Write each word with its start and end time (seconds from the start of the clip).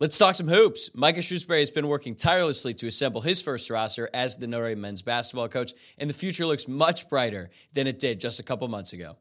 Let's 0.00 0.16
talk 0.16 0.36
some 0.36 0.46
hoops. 0.46 0.90
Micah 0.94 1.18
Shrewsberry 1.18 1.58
has 1.58 1.72
been 1.72 1.88
working 1.88 2.14
tirelessly 2.14 2.72
to 2.74 2.86
assemble 2.86 3.20
his 3.20 3.42
first 3.42 3.68
roster 3.68 4.08
as 4.14 4.36
the 4.36 4.46
Notre 4.46 4.68
Dame 4.68 4.80
men's 4.80 5.02
basketball 5.02 5.48
coach, 5.48 5.72
and 5.98 6.08
the 6.08 6.14
future 6.14 6.46
looks 6.46 6.68
much 6.68 7.08
brighter 7.08 7.50
than 7.72 7.88
it 7.88 7.98
did 7.98 8.20
just 8.20 8.38
a 8.38 8.44
couple 8.44 8.68
months 8.68 8.92
ago. 8.92 9.16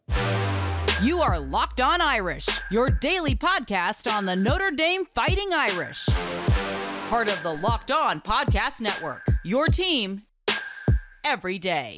You 1.02 1.20
are 1.24 1.40
Locked 1.40 1.82
On 1.82 2.00
Irish, 2.00 2.48
your 2.70 2.92
daily 2.92 3.34
podcast 3.34 4.12
on 4.12 4.28
the 4.28 4.36
Notre 4.36 4.70
Dame 4.70 5.06
Fighting 5.16 5.50
Irish. 5.52 6.06
Part 7.10 7.28
of 7.28 7.42
the 7.42 7.56
Locked 7.56 7.90
On 7.90 8.22
Podcast 8.22 8.80
Network, 8.80 9.26
your 9.44 9.70
team 9.70 10.22
every 11.24 11.58
day. 11.58 11.98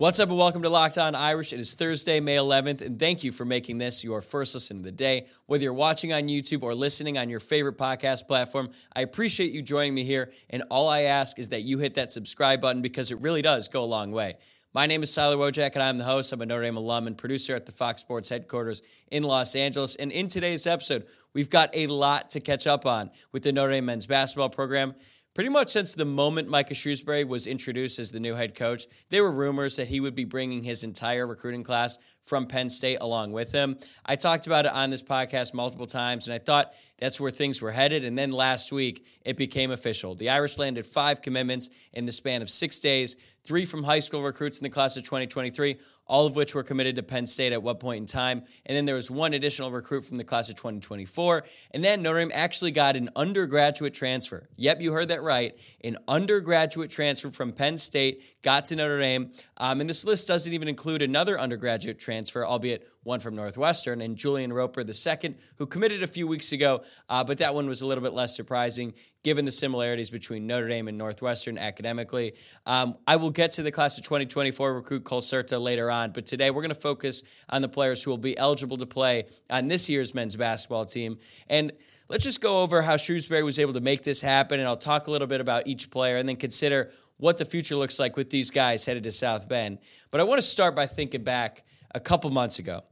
What's 0.00 0.18
up 0.18 0.30
and 0.30 0.38
welcome 0.38 0.62
to 0.62 0.70
Locked 0.70 0.96
On 0.96 1.14
Irish. 1.14 1.52
It 1.52 1.60
is 1.60 1.74
Thursday, 1.74 2.20
May 2.20 2.36
11th, 2.36 2.80
and 2.80 2.98
thank 2.98 3.22
you 3.22 3.32
for 3.32 3.44
making 3.44 3.76
this 3.76 4.02
your 4.02 4.22
first 4.22 4.54
listen 4.54 4.78
of 4.78 4.82
the 4.82 4.90
day. 4.90 5.26
Whether 5.44 5.64
you're 5.64 5.74
watching 5.74 6.10
on 6.10 6.22
YouTube 6.22 6.62
or 6.62 6.74
listening 6.74 7.18
on 7.18 7.28
your 7.28 7.38
favorite 7.38 7.76
podcast 7.76 8.26
platform, 8.26 8.70
I 8.96 9.02
appreciate 9.02 9.52
you 9.52 9.60
joining 9.60 9.92
me 9.92 10.04
here, 10.04 10.32
and 10.48 10.62
all 10.70 10.88
I 10.88 11.02
ask 11.02 11.38
is 11.38 11.50
that 11.50 11.64
you 11.64 11.80
hit 11.80 11.96
that 11.96 12.12
subscribe 12.12 12.62
button 12.62 12.80
because 12.80 13.10
it 13.10 13.20
really 13.20 13.42
does 13.42 13.68
go 13.68 13.84
a 13.84 13.84
long 13.84 14.10
way. 14.10 14.36
My 14.72 14.86
name 14.86 15.02
is 15.02 15.14
Tyler 15.14 15.36
Wojciak, 15.36 15.74
and 15.74 15.82
I'm 15.82 15.98
the 15.98 16.04
host. 16.04 16.32
I'm 16.32 16.40
a 16.40 16.46
Notre 16.46 16.62
Dame 16.62 16.78
alum 16.78 17.06
and 17.06 17.18
producer 17.18 17.54
at 17.54 17.66
the 17.66 17.72
Fox 17.72 18.00
Sports 18.00 18.30
headquarters 18.30 18.80
in 19.10 19.22
Los 19.22 19.54
Angeles. 19.54 19.96
And 19.96 20.10
in 20.10 20.28
today's 20.28 20.66
episode, 20.66 21.04
we've 21.34 21.50
got 21.50 21.68
a 21.74 21.88
lot 21.88 22.30
to 22.30 22.40
catch 22.40 22.66
up 22.66 22.86
on 22.86 23.10
with 23.32 23.42
the 23.42 23.52
Notre 23.52 23.72
Dame 23.72 23.84
men's 23.84 24.06
basketball 24.06 24.48
program. 24.48 24.94
Pretty 25.32 25.50
much 25.50 25.70
since 25.70 25.94
the 25.94 26.04
moment 26.04 26.48
Micah 26.48 26.74
Shrewsberry 26.74 27.24
was 27.24 27.46
introduced 27.46 28.00
as 28.00 28.10
the 28.10 28.18
new 28.18 28.34
head 28.34 28.56
coach, 28.56 28.86
there 29.10 29.22
were 29.22 29.30
rumors 29.30 29.76
that 29.76 29.86
he 29.86 30.00
would 30.00 30.16
be 30.16 30.24
bringing 30.24 30.64
his 30.64 30.82
entire 30.82 31.24
recruiting 31.24 31.62
class 31.62 31.98
from 32.20 32.48
Penn 32.48 32.68
State 32.68 32.98
along 33.00 33.30
with 33.30 33.52
him. 33.52 33.78
I 34.04 34.16
talked 34.16 34.48
about 34.48 34.66
it 34.66 34.72
on 34.72 34.90
this 34.90 35.04
podcast 35.04 35.54
multiple 35.54 35.86
times, 35.86 36.26
and 36.26 36.34
I 36.34 36.38
thought 36.38 36.74
that's 36.98 37.20
where 37.20 37.30
things 37.30 37.62
were 37.62 37.70
headed. 37.70 38.04
And 38.04 38.18
then 38.18 38.32
last 38.32 38.72
week, 38.72 39.06
it 39.24 39.36
became 39.36 39.70
official. 39.70 40.16
The 40.16 40.30
Irish 40.30 40.58
landed 40.58 40.84
five 40.84 41.22
commitments 41.22 41.70
in 41.92 42.06
the 42.06 42.12
span 42.12 42.42
of 42.42 42.50
six 42.50 42.80
days, 42.80 43.16
three 43.44 43.64
from 43.64 43.84
high 43.84 44.00
school 44.00 44.22
recruits 44.22 44.58
in 44.58 44.64
the 44.64 44.70
class 44.70 44.96
of 44.96 45.04
2023, 45.04 45.76
all 46.10 46.26
of 46.26 46.34
which 46.34 46.56
were 46.56 46.64
committed 46.64 46.96
to 46.96 47.04
Penn 47.04 47.24
State 47.24 47.52
at 47.52 47.62
what 47.62 47.78
point 47.78 48.00
in 48.00 48.06
time. 48.06 48.42
And 48.66 48.76
then 48.76 48.84
there 48.84 48.96
was 48.96 49.12
one 49.12 49.32
additional 49.32 49.70
recruit 49.70 50.04
from 50.04 50.16
the 50.18 50.24
class 50.24 50.50
of 50.50 50.56
2024. 50.56 51.44
And 51.70 51.84
then 51.84 52.02
Notre 52.02 52.18
Dame 52.18 52.32
actually 52.34 52.72
got 52.72 52.96
an 52.96 53.10
undergraduate 53.14 53.94
transfer. 53.94 54.48
Yep, 54.56 54.80
you 54.80 54.92
heard 54.92 55.06
that 55.08 55.22
right. 55.22 55.56
An 55.84 55.96
undergraduate 56.08 56.90
transfer 56.90 57.30
from 57.30 57.52
Penn 57.52 57.78
State 57.78 58.42
got 58.42 58.66
to 58.66 58.76
Notre 58.76 58.98
Dame. 58.98 59.30
Um, 59.56 59.80
and 59.80 59.88
this 59.88 60.04
list 60.04 60.26
doesn't 60.26 60.52
even 60.52 60.66
include 60.66 61.00
another 61.00 61.38
undergraduate 61.38 62.00
transfer, 62.00 62.44
albeit 62.44 62.88
one 63.02 63.20
from 63.20 63.34
Northwestern, 63.34 64.00
and 64.00 64.16
Julian 64.16 64.52
Roper 64.52 64.82
II, 64.82 65.34
who 65.56 65.66
committed 65.66 66.02
a 66.02 66.06
few 66.06 66.26
weeks 66.26 66.52
ago, 66.52 66.82
uh, 67.08 67.24
but 67.24 67.38
that 67.38 67.54
one 67.54 67.66
was 67.66 67.80
a 67.80 67.86
little 67.86 68.04
bit 68.04 68.12
less 68.12 68.36
surprising 68.36 68.94
given 69.22 69.44
the 69.44 69.52
similarities 69.52 70.10
between 70.10 70.46
Notre 70.46 70.68
Dame 70.68 70.88
and 70.88 70.96
Northwestern 70.96 71.58
academically. 71.58 72.34
Um, 72.66 72.96
I 73.06 73.16
will 73.16 73.30
get 73.30 73.52
to 73.52 73.62
the 73.62 73.70
class 73.70 73.98
of 73.98 74.04
2024 74.04 74.74
recruit 74.74 75.04
Cole 75.04 75.20
Certa 75.20 75.58
later 75.58 75.90
on, 75.90 76.12
but 76.12 76.26
today 76.26 76.50
we're 76.50 76.62
going 76.62 76.74
to 76.74 76.80
focus 76.80 77.22
on 77.48 77.62
the 77.62 77.68
players 77.68 78.02
who 78.02 78.10
will 78.10 78.18
be 78.18 78.36
eligible 78.38 78.76
to 78.78 78.86
play 78.86 79.24
on 79.48 79.68
this 79.68 79.88
year's 79.90 80.14
men's 80.14 80.36
basketball 80.36 80.86
team. 80.86 81.18
And 81.48 81.72
let's 82.08 82.24
just 82.24 82.40
go 82.40 82.62
over 82.62 82.82
how 82.82 82.96
Shrewsberry 82.96 83.44
was 83.44 83.58
able 83.58 83.74
to 83.74 83.80
make 83.80 84.02
this 84.02 84.20
happen, 84.20 84.58
and 84.58 84.68
I'll 84.68 84.76
talk 84.76 85.06
a 85.06 85.10
little 85.10 85.26
bit 85.26 85.40
about 85.40 85.66
each 85.66 85.90
player 85.90 86.16
and 86.16 86.28
then 86.28 86.36
consider 86.36 86.90
what 87.18 87.36
the 87.36 87.44
future 87.44 87.76
looks 87.76 87.98
like 87.98 88.16
with 88.16 88.30
these 88.30 88.50
guys 88.50 88.86
headed 88.86 89.02
to 89.02 89.12
South 89.12 89.48
Bend. 89.48 89.78
But 90.10 90.20
I 90.20 90.24
want 90.24 90.38
to 90.38 90.46
start 90.46 90.74
by 90.74 90.86
thinking 90.86 91.22
back 91.22 91.64
a 91.94 92.00
couple 92.00 92.30
months 92.30 92.58
ago 92.58 92.82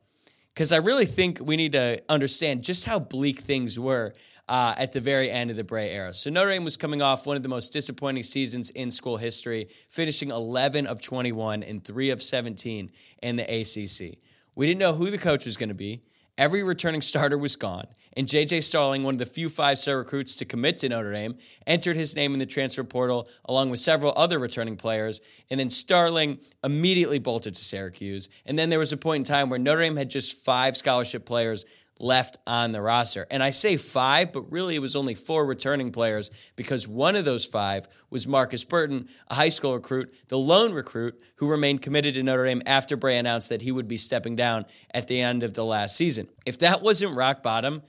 because 0.59 0.72
I 0.72 0.78
really 0.78 1.06
think 1.06 1.38
we 1.41 1.56
need 1.56 1.70
to 1.72 2.03
understand 2.09 2.64
just 2.64 2.84
how 2.84 2.98
bleak 2.98 3.38
things 3.38 3.78
were 3.78 4.12
uh, 4.48 4.75
at 4.76 4.92
the 4.92 5.00
very 5.00 5.31
end 5.31 5.53
of 5.53 5.56
the 5.56 5.62
Brey 5.62 5.91
era. 5.91 6.12
So 6.12 6.31
Notre 6.31 6.50
Dame 6.50 6.64
was 6.64 6.76
coming 6.76 7.00
off 7.00 7.28
one 7.28 7.36
of 7.36 7.44
the 7.44 7.48
most 7.48 7.72
disappointing 7.72 8.25
seasons 8.25 8.70
in 8.70 8.91
school 8.91 9.19
history, 9.19 9.69
finishing 9.88 10.31
11 10.32 10.88
of 10.88 11.00
21 11.00 11.62
and 11.62 11.84
3 11.84 12.10
of 12.10 12.20
17 12.20 12.91
in 13.22 13.36
the 13.36 13.44
ACC. 13.44 14.19
We 14.56 14.66
didn't 14.66 14.81
know 14.81 14.94
who 14.94 15.12
the 15.12 15.19
coach 15.19 15.44
was 15.44 15.56
going 15.56 15.69
to 15.69 15.76
be. 15.76 16.03
Every 16.38 16.62
returning 16.62 17.03
starter 17.03 17.37
was 17.37 17.56
gone, 17.56 17.88
and 18.16 18.28
J.J. 18.28 18.60
Starling, 18.60 19.03
one 19.03 19.15
of 19.15 19.19
the 19.19 19.26
few 19.26 19.49
five 19.49 19.76
star 19.76 19.99
recruits 19.99 20.37
to 20.37 20.44
commit 20.44 20.78
to 20.78 20.88
Notre 20.88 21.12
Dame, 21.12 21.37
entered 21.66 21.97
his 21.97 22.15
name 22.15 22.32
in 22.32 22.38
the 22.38 22.47
transfer 22.47 22.84
portal 22.84 23.28
along 23.44 23.71
with 23.71 23.81
several 23.81 24.12
other 24.16 24.38
returning 24.38 24.77
players. 24.77 25.21
And 25.50 25.59
then 25.59 25.69
Starling 25.69 26.38
immediately 26.62 27.19
bolted 27.19 27.54
to 27.54 27.60
Syracuse. 27.60 28.28
And 28.47 28.56
then 28.56 28.71
there 28.71 28.78
was 28.78 28.93
a 28.93 28.97
point 28.97 29.28
in 29.28 29.34
time 29.34 29.50
where 29.50 29.59
Notre 29.59 29.82
Dame 29.82 29.97
had 29.97 30.10
just 30.10 30.38
five 30.38 30.77
scholarship 30.77 31.27
players 31.27 31.65
left 31.98 32.38
on 32.47 32.72
the 32.72 32.82
roster. 32.82 33.26
And 33.31 33.42
I 33.42 33.50
say 33.50 33.76
five, 33.76 34.32
but 34.32 34.50
really 34.50 34.76
it 34.76 34.82
was 34.82 34.97
only 34.97 35.14
four 35.14 35.44
returning 35.44 35.91
players 35.91 36.31
because 36.56 36.86
one 36.86 37.16
of 37.16 37.25
those 37.25 37.47
five 37.47 37.88
was 38.10 38.26
Markus 38.26 38.64
Burton, 38.64 39.09
a 39.28 39.34
high 39.34 39.48
school 39.48 39.75
recruit, 39.75 40.12
the 40.28 40.38
lone 40.38 40.72
recruit 40.72 41.20
who 41.36 41.48
remained 41.48 41.82
committed 41.82 42.14
to 42.14 42.22
Notre 42.22 42.44
Dame 42.44 42.62
after 42.66 42.97
Brey 42.97 43.16
announced 43.16 43.48
that 43.48 43.62
he 43.62 43.72
would 43.72 43.88
be 43.88 43.97
stepping 43.97 44.36
down 44.36 44.66
at 44.92 45.09
the 45.09 45.20
end 45.20 45.42
of 45.42 45.54
the 45.54 45.64
last 45.64 45.97
season. 45.97 46.28
If 46.47 46.59
that 46.60 46.82
wasn't 46.82 47.16
rock 47.16 47.42
bottom, 47.42 47.82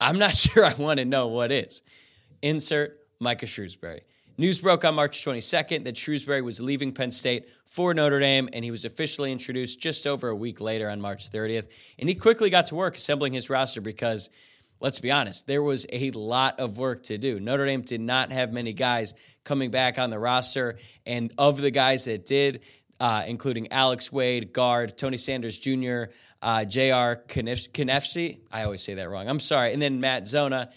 I'm 0.00 0.18
not 0.18 0.34
sure 0.36 0.64
I 0.64 0.74
want 0.74 0.98
to 0.98 1.04
know 1.04 1.28
what 1.28 1.50
is. 1.50 1.82
Insert 2.42 2.98
Micah 3.20 3.46
Shrewsberry. 3.46 4.00
News 4.38 4.60
broke 4.60 4.84
on 4.84 4.94
March 4.94 5.24
22nd 5.24 5.84
that 5.84 5.94
Shrewsberry 5.94 6.44
was 6.44 6.60
leaving 6.60 6.92
Penn 6.92 7.10
State 7.10 7.48
for 7.64 7.94
Notre 7.94 8.20
Dame, 8.20 8.50
and 8.52 8.66
he 8.66 8.70
was 8.70 8.84
officially 8.84 9.32
introduced 9.32 9.80
just 9.80 10.06
over 10.06 10.28
a 10.28 10.36
week 10.36 10.60
later 10.60 10.90
on 10.90 11.00
March 11.00 11.30
30th. 11.30 11.68
And 11.98 12.06
he 12.06 12.14
quickly 12.14 12.50
got 12.50 12.66
to 12.66 12.74
work 12.74 12.96
assembling 12.96 13.32
his 13.32 13.48
roster 13.48 13.80
because, 13.80 14.28
let's 14.78 15.00
be 15.00 15.10
honest, 15.10 15.46
there 15.46 15.62
was 15.62 15.86
a 15.90 16.10
lot 16.10 16.60
of 16.60 16.76
work 16.76 17.04
to 17.04 17.16
do. 17.16 17.40
Notre 17.40 17.64
Dame 17.64 17.80
did 17.80 18.02
not 18.02 18.30
have 18.30 18.52
many 18.52 18.74
guys 18.74 19.14
coming 19.42 19.70
back 19.70 19.98
on 19.98 20.10
the 20.10 20.18
roster, 20.18 20.76
and 21.06 21.32
of 21.38 21.58
the 21.58 21.70
guys 21.70 22.04
that 22.04 22.26
did, 22.26 22.60
uh, 23.00 23.22
including 23.26 23.72
Alex 23.72 24.12
Wade, 24.12 24.52
guard, 24.52 24.98
Tony 24.98 25.16
Sanders 25.16 25.58
Jr., 25.58 26.04
uh, 26.42 26.66
J.R. 26.66 27.22
I 28.52 28.64
always 28.64 28.82
say 28.82 28.94
that 28.94 29.08
wrong. 29.08 29.30
I'm 29.30 29.40
sorry. 29.40 29.72
And 29.72 29.80
then 29.80 29.98
Matt 29.98 30.28
Zona 30.28 30.70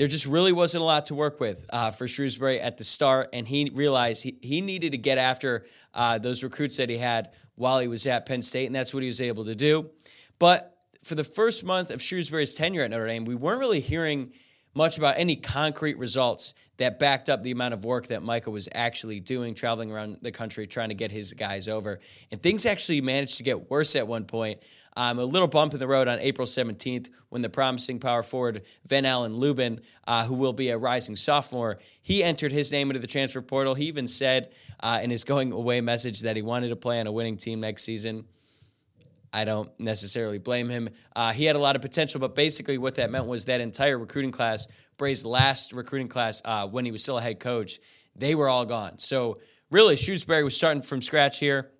there 0.00 0.08
just 0.08 0.24
really 0.24 0.50
wasn't 0.50 0.80
a 0.80 0.84
lot 0.86 1.04
to 1.04 1.14
work 1.14 1.40
with 1.40 1.68
uh, 1.74 1.90
for 1.90 2.06
Shrewsberry 2.06 2.58
at 2.58 2.78
the 2.78 2.84
start, 2.84 3.28
and 3.34 3.46
he 3.46 3.70
realized 3.74 4.22
he, 4.22 4.38
he 4.40 4.62
needed 4.62 4.92
to 4.92 4.98
get 4.98 5.18
after 5.18 5.66
uh, 5.92 6.16
those 6.16 6.42
recruits 6.42 6.78
that 6.78 6.88
he 6.88 6.96
had 6.96 7.28
while 7.54 7.80
he 7.80 7.86
was 7.86 8.06
at 8.06 8.24
Penn 8.24 8.40
State, 8.40 8.64
and 8.64 8.74
that's 8.74 8.94
what 8.94 9.02
he 9.02 9.08
was 9.08 9.20
able 9.20 9.44
to 9.44 9.54
do. 9.54 9.90
But 10.38 10.74
for 11.04 11.16
the 11.16 11.22
first 11.22 11.64
month 11.64 11.90
of 11.90 12.00
Shrewsberry's 12.00 12.54
tenure 12.54 12.82
at 12.82 12.90
Notre 12.90 13.08
Dame, 13.08 13.26
we 13.26 13.34
weren't 13.34 13.58
really 13.58 13.80
hearing 13.80 14.32
much 14.72 14.96
about 14.96 15.18
any 15.18 15.36
concrete 15.36 15.98
results 15.98 16.54
that 16.80 16.98
backed 16.98 17.28
up 17.28 17.42
the 17.42 17.50
amount 17.50 17.74
of 17.74 17.84
work 17.84 18.06
that 18.06 18.22
Micah 18.22 18.50
was 18.50 18.66
actually 18.74 19.20
doing, 19.20 19.54
traveling 19.54 19.92
around 19.92 20.16
the 20.22 20.32
country 20.32 20.66
trying 20.66 20.88
to 20.88 20.94
get 20.94 21.10
his 21.10 21.34
guys 21.34 21.68
over. 21.68 22.00
And 22.32 22.42
things 22.42 22.64
actually 22.64 23.02
managed 23.02 23.36
to 23.36 23.42
get 23.42 23.70
worse 23.70 23.94
at 23.94 24.08
one 24.08 24.24
point. 24.24 24.62
Um, 24.96 25.18
a 25.18 25.24
little 25.26 25.46
bump 25.46 25.74
in 25.74 25.78
the 25.78 25.86
road 25.86 26.08
on 26.08 26.18
April 26.20 26.46
17th 26.46 27.10
when 27.28 27.42
the 27.42 27.50
promising 27.50 28.00
power 28.00 28.22
forward 28.22 28.62
Ven-Allen 28.86 29.36
Lubin, 29.36 29.82
uh, 30.06 30.24
who 30.24 30.34
will 30.34 30.54
be 30.54 30.70
a 30.70 30.78
rising 30.78 31.16
sophomore, 31.16 31.78
he 32.00 32.24
entered 32.24 32.50
his 32.50 32.72
name 32.72 32.88
into 32.88 32.98
the 32.98 33.06
transfer 33.06 33.42
portal. 33.42 33.74
He 33.74 33.84
even 33.84 34.08
said 34.08 34.50
uh, 34.82 35.00
in 35.02 35.10
his 35.10 35.22
going 35.22 35.52
away 35.52 35.82
message 35.82 36.20
that 36.20 36.34
he 36.34 36.40
wanted 36.40 36.70
to 36.70 36.76
play 36.76 36.98
on 36.98 37.06
a 37.06 37.12
winning 37.12 37.36
team 37.36 37.60
next 37.60 37.82
season. 37.82 38.24
I 39.32 39.44
don't 39.44 39.70
necessarily 39.78 40.38
blame 40.38 40.68
him. 40.68 40.88
Uh, 41.14 41.32
he 41.32 41.44
had 41.44 41.56
a 41.56 41.60
lot 41.60 41.76
of 41.76 41.82
potential, 41.82 42.20
but 42.20 42.34
basically, 42.34 42.78
what 42.78 42.96
that 42.96 43.10
meant 43.10 43.26
was 43.26 43.44
that 43.44 43.60
entire 43.60 43.98
recruiting 43.98 44.32
class, 44.32 44.66
Brey's 44.96 45.24
last 45.24 45.72
recruiting 45.72 46.08
class 46.08 46.42
uh, 46.44 46.66
when 46.66 46.84
he 46.84 46.90
was 46.90 47.02
still 47.02 47.18
a 47.18 47.22
head 47.22 47.38
coach, 47.38 47.78
they 48.16 48.34
were 48.34 48.48
all 48.48 48.64
gone. 48.64 48.98
So, 48.98 49.38
really, 49.70 49.94
Shrewsberry 49.94 50.42
was 50.42 50.56
starting 50.56 50.82
from 50.82 51.00
scratch 51.00 51.38
here. 51.38 51.70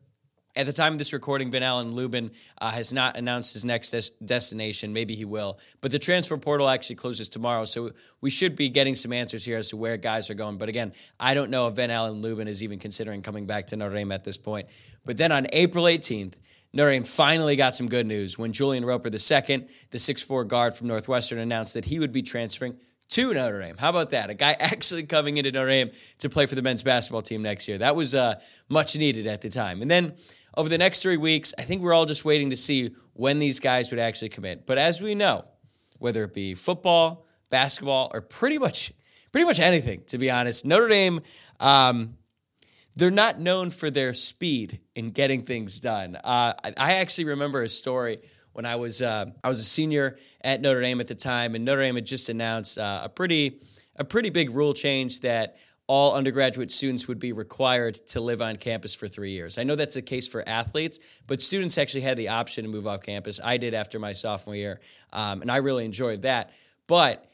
At 0.56 0.66
the 0.66 0.72
time 0.72 0.92
of 0.92 0.98
this 0.98 1.12
recording, 1.12 1.52
Ven-Allen 1.52 1.92
Lubin 1.92 2.32
uh, 2.60 2.70
has 2.70 2.92
not 2.92 3.16
announced 3.16 3.52
his 3.52 3.64
next 3.64 3.90
des- 3.90 4.24
destination. 4.24 4.92
Maybe 4.92 5.14
he 5.14 5.24
will. 5.24 5.60
But 5.80 5.92
the 5.92 5.98
transfer 5.98 6.36
portal 6.36 6.68
actually 6.68 6.96
closes 6.96 7.28
tomorrow, 7.28 7.64
so 7.64 7.92
we 8.20 8.30
should 8.30 8.56
be 8.56 8.68
getting 8.68 8.96
some 8.96 9.12
answers 9.12 9.44
here 9.44 9.58
as 9.58 9.68
to 9.68 9.76
where 9.76 9.96
guys 9.96 10.28
are 10.28 10.34
going. 10.34 10.58
But 10.58 10.68
again, 10.68 10.92
I 11.20 11.34
don't 11.34 11.50
know 11.50 11.68
if 11.68 11.76
Ven-Allen 11.76 12.20
Lubin 12.20 12.48
is 12.48 12.64
even 12.64 12.80
considering 12.80 13.22
coming 13.22 13.46
back 13.46 13.68
to 13.68 13.76
Notre 13.76 13.94
Dame 13.94 14.10
at 14.10 14.24
this 14.24 14.36
point. 14.36 14.68
But 15.04 15.18
then 15.18 15.30
on 15.30 15.46
April 15.52 15.84
18th, 15.84 16.34
Notre 16.72 16.92
Dame 16.92 17.04
finally 17.04 17.56
got 17.56 17.74
some 17.74 17.88
good 17.88 18.06
news 18.06 18.38
when 18.38 18.52
Julian 18.52 18.84
Roper 18.84 19.08
II, 19.08 19.66
the 19.90 19.98
6'4 19.98 20.46
guard 20.46 20.74
from 20.74 20.86
Northwestern, 20.86 21.38
announced 21.38 21.74
that 21.74 21.86
he 21.86 21.98
would 21.98 22.12
be 22.12 22.22
transferring 22.22 22.76
to 23.08 23.34
Notre 23.34 23.60
Dame. 23.60 23.76
How 23.76 23.90
about 23.90 24.10
that? 24.10 24.30
A 24.30 24.34
guy 24.34 24.54
actually 24.60 25.02
coming 25.02 25.36
into 25.36 25.50
Notre 25.50 25.70
Dame 25.70 25.90
to 26.18 26.28
play 26.28 26.46
for 26.46 26.54
the 26.54 26.62
men's 26.62 26.82
basketball 26.82 27.22
team 27.22 27.42
next 27.42 27.66
year. 27.66 27.78
That 27.78 27.96
was 27.96 28.14
uh, 28.14 28.40
much 28.68 28.96
needed 28.96 29.26
at 29.26 29.40
the 29.40 29.48
time. 29.48 29.82
And 29.82 29.90
then 29.90 30.14
over 30.56 30.68
the 30.68 30.78
next 30.78 31.02
three 31.02 31.16
weeks, 31.16 31.52
I 31.58 31.62
think 31.62 31.82
we're 31.82 31.94
all 31.94 32.06
just 32.06 32.24
waiting 32.24 32.50
to 32.50 32.56
see 32.56 32.94
when 33.14 33.40
these 33.40 33.58
guys 33.58 33.90
would 33.90 34.00
actually 34.00 34.28
commit. 34.28 34.64
But 34.64 34.78
as 34.78 35.02
we 35.02 35.14
know, 35.14 35.44
whether 35.98 36.24
it 36.24 36.32
be 36.32 36.54
football, 36.54 37.26
basketball, 37.50 38.10
or 38.14 38.20
pretty 38.20 38.58
much 38.58 38.92
pretty 39.32 39.44
much 39.44 39.60
anything, 39.60 40.02
to 40.06 40.18
be 40.18 40.30
honest, 40.30 40.64
Notre 40.64 40.88
Dame. 40.88 41.20
Um, 41.60 42.16
they're 43.00 43.10
not 43.10 43.40
known 43.40 43.70
for 43.70 43.90
their 43.90 44.12
speed 44.12 44.78
in 44.94 45.10
getting 45.10 45.40
things 45.40 45.80
done. 45.80 46.16
Uh, 46.16 46.52
I 46.76 46.96
actually 46.96 47.24
remember 47.24 47.62
a 47.62 47.68
story 47.68 48.18
when 48.52 48.66
I 48.66 48.76
was 48.76 49.00
uh, 49.00 49.30
I 49.42 49.48
was 49.48 49.58
a 49.58 49.64
senior 49.64 50.18
at 50.44 50.60
Notre 50.60 50.82
Dame 50.82 51.00
at 51.00 51.08
the 51.08 51.14
time, 51.14 51.54
and 51.54 51.64
Notre 51.64 51.80
Dame 51.80 51.94
had 51.94 52.04
just 52.04 52.28
announced 52.28 52.78
uh, 52.78 53.00
a 53.04 53.08
pretty 53.08 53.62
a 53.96 54.04
pretty 54.04 54.28
big 54.28 54.50
rule 54.50 54.74
change 54.74 55.20
that 55.20 55.56
all 55.86 56.14
undergraduate 56.14 56.70
students 56.70 57.08
would 57.08 57.18
be 57.18 57.32
required 57.32 57.94
to 58.08 58.20
live 58.20 58.42
on 58.42 58.56
campus 58.56 58.94
for 58.94 59.08
three 59.08 59.30
years. 59.30 59.56
I 59.56 59.62
know 59.62 59.76
that's 59.76 59.94
the 59.94 60.02
case 60.02 60.28
for 60.28 60.46
athletes, 60.46 60.98
but 61.26 61.40
students 61.40 61.78
actually 61.78 62.02
had 62.02 62.18
the 62.18 62.28
option 62.28 62.64
to 62.64 62.70
move 62.70 62.86
off 62.86 63.02
campus. 63.02 63.40
I 63.42 63.56
did 63.56 63.72
after 63.72 63.98
my 63.98 64.12
sophomore 64.12 64.56
year, 64.56 64.78
um, 65.14 65.40
and 65.40 65.50
I 65.50 65.56
really 65.56 65.86
enjoyed 65.86 66.22
that. 66.22 66.52
But 66.86 67.29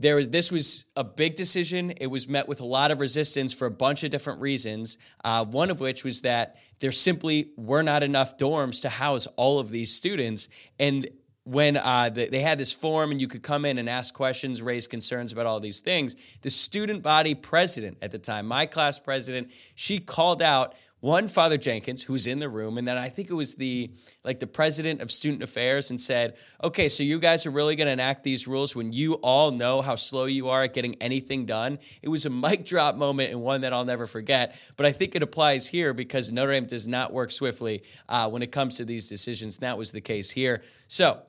there 0.00 0.16
was 0.16 0.30
this 0.30 0.50
was 0.50 0.86
a 0.96 1.04
big 1.04 1.36
decision. 1.36 1.92
It 2.00 2.08
was 2.08 2.26
met 2.26 2.48
with 2.48 2.60
a 2.60 2.66
lot 2.66 2.90
of 2.90 3.00
resistance 3.00 3.52
for 3.52 3.66
a 3.66 3.70
bunch 3.70 4.02
of 4.02 4.10
different 4.10 4.40
reasons. 4.40 4.96
Uh, 5.22 5.44
one 5.44 5.70
of 5.70 5.78
which 5.78 6.04
was 6.04 6.22
that 6.22 6.56
there 6.80 6.90
simply 6.90 7.50
were 7.56 7.82
not 7.82 8.02
enough 8.02 8.38
dorms 8.38 8.80
to 8.82 8.88
house 8.88 9.26
all 9.36 9.60
of 9.60 9.68
these 9.68 9.94
students, 9.94 10.48
and 10.78 11.06
when 11.44 11.76
uh, 11.76 12.08
the, 12.08 12.26
they 12.26 12.40
had 12.40 12.58
this 12.58 12.72
form 12.72 13.10
and 13.10 13.20
you 13.20 13.28
could 13.28 13.42
come 13.42 13.64
in 13.64 13.76
and 13.76 13.88
ask 13.88 14.14
questions, 14.14 14.62
raise 14.62 14.86
concerns 14.86 15.32
about 15.32 15.46
all 15.46 15.60
these 15.60 15.80
things, 15.80 16.14
the 16.42 16.50
student 16.50 17.02
body 17.02 17.34
president 17.34 17.98
at 18.02 18.10
the 18.10 18.18
time, 18.18 18.46
my 18.46 18.66
class 18.66 18.98
president, 18.98 19.50
she 19.74 19.98
called 19.98 20.42
out 20.42 20.74
one 21.00 21.28
Father 21.28 21.56
Jenkins, 21.56 22.02
who's 22.02 22.26
in 22.26 22.38
the 22.38 22.48
room, 22.48 22.78
and 22.78 22.86
then 22.86 22.96
I 22.96 23.08
think 23.08 23.30
it 23.30 23.34
was 23.34 23.54
the 23.54 23.90
like 24.24 24.38
the 24.38 24.46
president 24.46 25.02
of 25.02 25.10
student 25.10 25.42
affairs, 25.42 25.90
and 25.90 26.00
said, 26.00 26.36
"Okay, 26.62 26.88
so 26.88 27.02
you 27.02 27.18
guys 27.18 27.46
are 27.46 27.50
really 27.50 27.76
going 27.76 27.86
to 27.86 27.92
enact 27.92 28.22
these 28.22 28.46
rules 28.46 28.76
when 28.76 28.92
you 28.92 29.14
all 29.14 29.50
know 29.50 29.82
how 29.82 29.96
slow 29.96 30.26
you 30.26 30.48
are 30.48 30.64
at 30.64 30.74
getting 30.74 30.94
anything 31.00 31.46
done." 31.46 31.78
It 32.02 32.08
was 32.08 32.26
a 32.26 32.30
mic 32.44 32.64
drop 32.64 32.96
moment 32.96 33.30
and 33.30 33.42
one 33.42 33.62
that 33.62 33.72
I'll 33.72 33.84
never 33.84 34.06
forget. 34.06 34.58
But 34.76 34.86
I 34.86 34.92
think 34.92 35.14
it 35.14 35.22
applies 35.22 35.68
here 35.68 35.92
because 35.94 36.30
Notre 36.30 36.52
Dame 36.52 36.66
does 36.66 36.86
not 36.86 37.12
work 37.12 37.30
swiftly 37.30 37.82
uh, 38.08 38.28
when 38.28 38.42
it 38.42 38.52
comes 38.52 38.76
to 38.76 38.84
these 38.84 39.08
decisions. 39.08 39.56
And 39.56 39.62
that 39.62 39.78
was 39.78 39.92
the 39.92 40.00
case 40.00 40.30
here. 40.30 40.62
So 40.88 41.22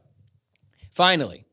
Finally, 0.92 1.46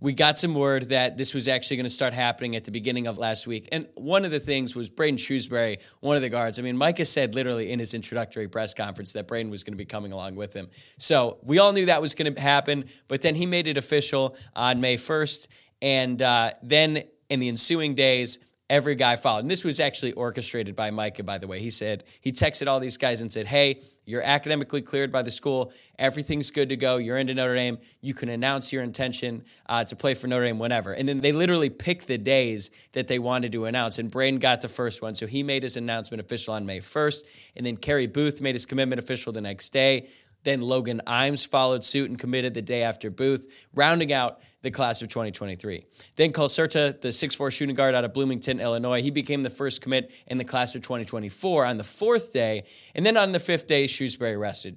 we 0.00 0.12
got 0.12 0.36
some 0.36 0.54
word 0.54 0.90
that 0.90 1.16
this 1.16 1.32
was 1.32 1.48
actually 1.48 1.78
going 1.78 1.84
to 1.84 1.90
start 1.90 2.12
happening 2.12 2.54
at 2.54 2.64
the 2.66 2.70
beginning 2.70 3.06
of 3.06 3.16
last 3.16 3.46
week. 3.46 3.66
And 3.72 3.86
one 3.94 4.26
of 4.26 4.30
the 4.30 4.40
things 4.40 4.76
was 4.76 4.90
Braeden 4.90 5.16
Shrewsberry, 5.16 5.80
one 6.00 6.16
of 6.16 6.22
the 6.22 6.28
guards. 6.28 6.58
I 6.58 6.62
mean, 6.62 6.76
Micah 6.76 7.06
said 7.06 7.34
literally 7.34 7.70
in 7.70 7.78
his 7.78 7.94
introductory 7.94 8.46
press 8.46 8.74
conference 8.74 9.14
that 9.14 9.26
Braeden 9.26 9.50
was 9.50 9.64
going 9.64 9.72
to 9.72 9.78
be 9.78 9.86
coming 9.86 10.12
along 10.12 10.34
with 10.36 10.52
him. 10.52 10.68
So 10.98 11.38
we 11.42 11.58
all 11.58 11.72
knew 11.72 11.86
that 11.86 12.02
was 12.02 12.14
going 12.14 12.34
to 12.34 12.40
happen, 12.40 12.84
but 13.08 13.22
then 13.22 13.34
he 13.34 13.46
made 13.46 13.66
it 13.66 13.78
official 13.78 14.36
on 14.54 14.82
May 14.82 14.96
1st. 14.96 15.48
And 15.80 16.20
uh, 16.20 16.50
then 16.62 17.04
in 17.30 17.40
the 17.40 17.48
ensuing 17.48 17.94
days, 17.94 18.38
every 18.68 18.94
guy 18.94 19.16
followed. 19.16 19.40
And 19.40 19.50
this 19.50 19.64
was 19.64 19.80
actually 19.80 20.12
orchestrated 20.12 20.74
by 20.74 20.90
Micah, 20.90 21.22
by 21.22 21.38
the 21.38 21.46
way. 21.46 21.60
He 21.60 21.70
said, 21.70 22.04
he 22.20 22.32
texted 22.32 22.66
all 22.66 22.80
these 22.80 22.96
guys 22.96 23.20
and 23.20 23.30
said, 23.30 23.46
Hey, 23.46 23.80
you're 24.08 24.22
academically 24.22 24.82
cleared 24.82 25.10
by 25.10 25.22
the 25.22 25.32
school. 25.32 25.72
Everything's 25.98 26.52
good 26.52 26.68
to 26.68 26.76
go. 26.76 26.96
You're 26.96 27.18
into 27.18 27.34
Notre 27.34 27.56
Dame. 27.56 27.78
You 28.00 28.14
can 28.14 28.28
announce 28.28 28.72
your 28.72 28.84
intention 28.84 29.44
uh, 29.68 29.82
to 29.82 29.96
play 29.96 30.14
for 30.14 30.28
Notre 30.28 30.44
Dame 30.44 30.60
whenever. 30.60 30.92
And 30.92 31.08
then 31.08 31.20
they 31.20 31.32
literally 31.32 31.70
picked 31.70 32.06
the 32.06 32.16
days 32.16 32.70
that 32.92 33.08
they 33.08 33.18
wanted 33.18 33.50
to 33.52 33.64
announce. 33.64 33.98
And 33.98 34.08
Braeden 34.08 34.38
got 34.38 34.60
the 34.60 34.68
first 34.68 35.02
one. 35.02 35.16
So 35.16 35.26
he 35.26 35.42
made 35.42 35.64
his 35.64 35.76
announcement 35.76 36.20
official 36.20 36.54
on 36.54 36.64
May 36.64 36.78
1st. 36.78 37.24
And 37.56 37.66
then 37.66 37.76
Carey 37.76 38.06
Booth 38.06 38.40
made 38.40 38.54
his 38.54 38.64
commitment 38.64 39.00
official 39.00 39.32
the 39.32 39.40
next 39.40 39.70
day. 39.70 40.08
Then 40.46 40.60
Logan 40.62 41.02
Imes 41.08 41.48
followed 41.48 41.82
suit 41.82 42.08
and 42.08 42.16
committed 42.16 42.54
the 42.54 42.62
day 42.62 42.84
after 42.84 43.10
Booth, 43.10 43.66
rounding 43.74 44.12
out 44.12 44.38
the 44.62 44.70
class 44.70 45.02
of 45.02 45.08
2023. 45.08 45.84
Then 46.14 46.30
Cole 46.30 46.48
Certa, 46.48 46.96
the 47.00 47.08
6'4 47.08 47.50
shooting 47.50 47.74
guard 47.74 47.96
out 47.96 48.04
of 48.04 48.12
Bloomington, 48.12 48.60
Illinois, 48.60 49.02
he 49.02 49.10
became 49.10 49.42
the 49.42 49.50
first 49.50 49.82
commit 49.82 50.12
in 50.28 50.38
the 50.38 50.44
class 50.44 50.72
of 50.76 50.82
2024 50.82 51.66
on 51.66 51.78
the 51.78 51.82
fourth 51.82 52.32
day. 52.32 52.62
And 52.94 53.04
then 53.04 53.16
on 53.16 53.32
the 53.32 53.40
fifth 53.40 53.66
day, 53.66 53.86
Shrewsberry 53.86 54.38
rested. 54.38 54.76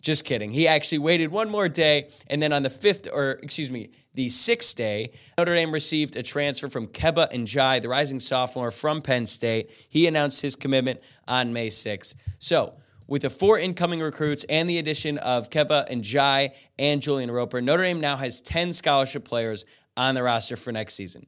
Just 0.00 0.24
kidding. 0.24 0.50
He 0.50 0.66
actually 0.66 0.98
waited 0.98 1.30
one 1.30 1.50
more 1.50 1.68
day, 1.68 2.08
and 2.28 2.40
then 2.40 2.54
on 2.54 2.62
the 2.62 2.70
fifth, 2.70 3.06
or 3.12 3.32
excuse 3.42 3.70
me, 3.70 3.90
the 4.14 4.30
sixth 4.30 4.74
day, 4.76 5.12
Notre 5.36 5.54
Dame 5.54 5.72
received 5.72 6.16
a 6.16 6.22
transfer 6.22 6.70
from 6.70 6.86
Kebba 6.86 7.32
Njie, 7.32 7.82
the 7.82 7.90
rising 7.90 8.18
sophomore 8.18 8.70
from 8.70 9.02
Penn 9.02 9.26
State. 9.26 9.70
He 9.90 10.06
announced 10.06 10.40
his 10.40 10.56
commitment 10.56 11.02
on 11.28 11.52
May 11.52 11.68
6th. 11.68 12.14
So, 12.38 12.76
with 13.06 13.22
the 13.22 13.30
four 13.30 13.58
incoming 13.58 14.00
recruits 14.00 14.44
and 14.48 14.68
the 14.68 14.78
addition 14.78 15.18
of 15.18 15.50
Kebba 15.50 15.90
Njie 15.90 16.50
and 16.78 17.02
Julian 17.02 17.30
Roper, 17.30 17.60
Notre 17.60 17.82
Dame 17.82 18.00
now 18.00 18.16
has 18.16 18.40
10 18.40 18.72
scholarship 18.72 19.24
players 19.24 19.64
on 19.96 20.14
the 20.14 20.22
roster 20.22 20.56
for 20.56 20.72
next 20.72 20.94
season. 20.94 21.26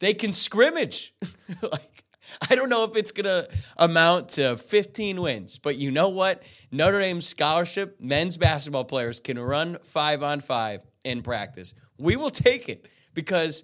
They 0.00 0.14
can 0.14 0.32
scrimmage. 0.32 1.14
like, 1.62 2.04
I 2.48 2.54
don't 2.54 2.68
know 2.68 2.84
if 2.84 2.96
it's 2.96 3.12
going 3.12 3.24
to 3.24 3.48
amount 3.76 4.30
to 4.30 4.56
15 4.56 5.20
wins, 5.20 5.58
but 5.58 5.76
you 5.76 5.90
know 5.90 6.08
what? 6.08 6.42
Notre 6.70 7.00
Dame 7.00 7.20
scholarship 7.20 8.00
men's 8.00 8.36
basketball 8.36 8.84
players 8.84 9.20
can 9.20 9.38
run 9.38 9.78
five 9.82 10.22
on 10.22 10.40
five 10.40 10.84
in 11.04 11.22
practice. 11.22 11.74
We 11.98 12.16
will 12.16 12.30
take 12.30 12.68
it 12.68 12.86
because 13.12 13.62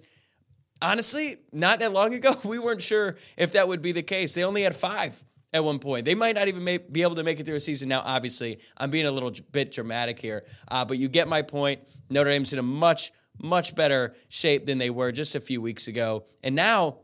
honestly, 0.81 1.37
not 1.51 1.79
that 1.79 1.91
long 1.91 2.13
ago, 2.13 2.35
we 2.43 2.59
weren't 2.59 2.81
sure 2.81 3.15
if 3.37 3.53
that 3.53 3.67
would 3.67 3.81
be 3.81 3.91
the 3.91 4.03
case. 4.03 4.33
They 4.33 4.43
only 4.43 4.63
had 4.63 4.75
five 4.75 5.23
at 5.53 5.63
one 5.63 5.79
point. 5.79 6.05
They 6.05 6.15
might 6.15 6.35
not 6.35 6.47
even 6.47 6.63
be 6.91 7.01
able 7.01 7.15
to 7.15 7.23
make 7.23 7.39
it 7.39 7.45
through 7.45 7.55
a 7.55 7.59
season. 7.59 7.89
Now, 7.89 8.01
obviously, 8.05 8.59
I'm 8.77 8.89
being 8.89 9.05
a 9.05 9.11
little 9.11 9.31
bit 9.51 9.71
dramatic 9.71 10.19
here, 10.19 10.43
uh, 10.69 10.85
but 10.85 10.97
you 10.97 11.07
get 11.07 11.27
my 11.27 11.41
point. 11.41 11.81
Notre 12.09 12.29
Dame's 12.29 12.53
in 12.53 12.59
a 12.59 12.63
much, 12.63 13.11
much 13.41 13.75
better 13.75 14.13
shape 14.29 14.65
than 14.65 14.77
they 14.77 14.89
were 14.89 15.11
just 15.11 15.35
a 15.35 15.39
few 15.39 15.61
weeks 15.61 15.87
ago. 15.87 16.25
And 16.43 16.55
now, 16.55 16.99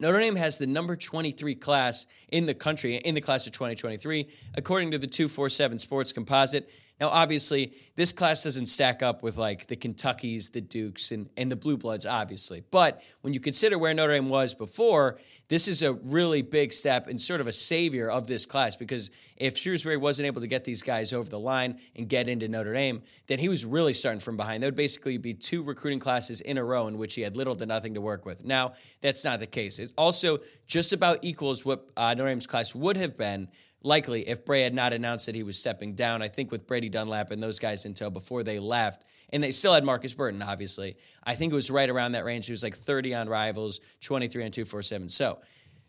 Notre 0.00 0.20
Dame 0.20 0.36
has 0.36 0.58
the 0.58 0.66
number 0.66 0.94
23 0.94 1.56
class 1.56 2.06
in 2.28 2.46
the 2.46 2.54
country 2.54 2.96
in 2.96 3.14
the 3.14 3.20
class 3.20 3.46
of 3.46 3.52
2023, 3.52 4.28
according 4.54 4.92
to 4.92 4.98
the 4.98 5.08
247 5.08 5.78
Sports 5.78 6.12
Composite. 6.12 6.70
Now, 7.00 7.08
obviously, 7.10 7.72
this 7.94 8.12
class 8.12 8.42
doesn't 8.42 8.66
stack 8.66 9.02
up 9.02 9.22
with 9.22 9.38
like 9.38 9.68
the 9.68 9.76
Kentuckies, 9.76 10.50
the 10.50 10.60
Dukes, 10.60 11.12
and, 11.12 11.28
and 11.36 11.50
the 11.50 11.56
Blue 11.56 11.76
Bloods, 11.76 12.04
obviously. 12.04 12.62
But 12.70 13.02
when 13.20 13.34
you 13.34 13.40
consider 13.40 13.78
where 13.78 13.94
Notre 13.94 14.14
Dame 14.14 14.28
was 14.28 14.52
before, 14.54 15.18
this 15.48 15.68
is 15.68 15.82
a 15.82 15.92
really 15.92 16.42
big 16.42 16.72
step 16.72 17.06
and 17.06 17.20
sort 17.20 17.40
of 17.40 17.46
a 17.46 17.52
savior 17.52 18.10
of 18.10 18.26
this 18.26 18.46
class 18.46 18.76
because 18.76 19.10
if 19.36 19.54
Shrewsberry 19.54 20.00
wasn't 20.00 20.26
able 20.26 20.40
to 20.40 20.46
get 20.46 20.64
these 20.64 20.82
guys 20.82 21.12
over 21.12 21.30
the 21.30 21.38
line 21.38 21.78
and 21.94 22.08
get 22.08 22.28
into 22.28 22.48
Notre 22.48 22.74
Dame, 22.74 23.02
then 23.28 23.38
he 23.38 23.48
was 23.48 23.64
really 23.64 23.94
starting 23.94 24.20
from 24.20 24.36
behind. 24.36 24.62
That 24.62 24.68
would 24.68 24.74
basically 24.74 25.18
be 25.18 25.34
two 25.34 25.62
recruiting 25.62 26.00
classes 26.00 26.40
in 26.40 26.58
a 26.58 26.64
row 26.64 26.88
in 26.88 26.98
which 26.98 27.14
he 27.14 27.22
had 27.22 27.36
little 27.36 27.54
to 27.56 27.66
nothing 27.66 27.94
to 27.94 28.00
work 28.00 28.26
with. 28.26 28.44
Now, 28.44 28.72
that's 29.00 29.24
not 29.24 29.40
the 29.40 29.46
case. 29.46 29.78
It 29.78 29.92
also 29.96 30.38
just 30.66 30.92
about 30.92 31.20
equals 31.22 31.64
what 31.64 31.88
uh, 31.96 32.14
Notre 32.14 32.28
Dame's 32.30 32.46
class 32.46 32.74
would 32.74 32.96
have 32.96 33.16
been 33.16 33.48
likely 33.82 34.28
if 34.28 34.44
Brey 34.44 34.62
had 34.62 34.74
not 34.74 34.92
announced 34.92 35.26
that 35.26 35.34
he 35.34 35.42
was 35.42 35.58
stepping 35.58 35.94
down. 35.94 36.22
I 36.22 36.28
think 36.28 36.50
with 36.50 36.66
Brady 36.66 36.88
Dunlap 36.88 37.30
and 37.30 37.42
those 37.42 37.58
guys 37.58 37.84
until 37.84 38.10
before 38.10 38.42
they 38.42 38.58
left, 38.58 39.04
and 39.30 39.42
they 39.42 39.50
still 39.50 39.74
had 39.74 39.84
Markus 39.84 40.14
Burton, 40.14 40.42
obviously. 40.42 40.96
I 41.22 41.34
think 41.34 41.52
it 41.52 41.56
was 41.56 41.70
right 41.70 41.88
around 41.88 42.12
that 42.12 42.24
range. 42.24 42.46
He 42.46 42.52
was 42.52 42.62
like 42.62 42.74
30 42.74 43.14
on 43.14 43.28
rivals, 43.28 43.80
23 44.00 44.44
on 44.44 44.50
247. 44.50 45.10
So, 45.10 45.38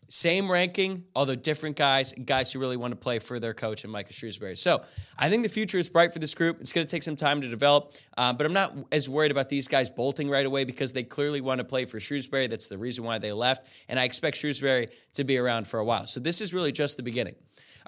same 0.10 0.51
ranking, 0.51 1.05
although 1.15 1.36
different 1.36 1.75
guys, 1.75 2.13
guys 2.13 2.51
who 2.51 2.60
really 2.60 2.77
want 2.77 2.91
to 2.91 2.96
play 2.96 3.19
for 3.19 3.39
their 3.39 3.53
coach 3.53 3.84
and 3.84 3.93
Micah 3.93 4.12
Shrewsberry. 4.12 4.58
So 4.58 4.81
I 5.17 5.29
think 5.29 5.43
the 5.43 5.50
future 5.50 5.77
is 5.77 5.88
bright 5.88 6.13
for 6.13 6.19
this 6.19 6.34
group. 6.34 6.60
It's 6.60 6.74
going 6.74 6.86
to 6.86 6.89
take 6.89 7.03
some 7.03 7.15
time 7.15 7.41
to 7.41 7.48
develop, 7.48 7.93
uh, 8.17 8.34
but 8.34 8.48
I'm 8.48 8.53
not 8.53 8.75
as 8.91 9.08
worried 9.08 9.29
about 9.29 9.50
these 9.50 9.67
guys 9.67 9.91
bolting 9.91 10.27
right 10.27 10.46
away 10.46 10.63
because 10.63 10.93
they 10.93 11.03
clearly 11.03 11.41
want 11.41 11.60
to 11.60 11.63
play 11.63 11.86
for 11.86 12.00
Shrewsberry. 12.00 12.50
That's 12.50 12.67
the 12.67 12.77
reason 12.79 13.03
why 13.03 13.19
they 13.19 13.31
left, 13.31 13.67
and 13.88 14.00
I 14.00 14.05
expect 14.05 14.38
Shrewsberry 14.38 14.91
to 15.13 15.24
be 15.24 15.38
around 15.38 15.67
for 15.67 15.79
a 15.79 15.86
while. 15.86 16.08
So 16.08 16.19
this 16.19 16.41
is 16.41 16.55
really 16.55 16.72
just 16.72 16.98
the 16.98 17.03
beginning. 17.03 17.36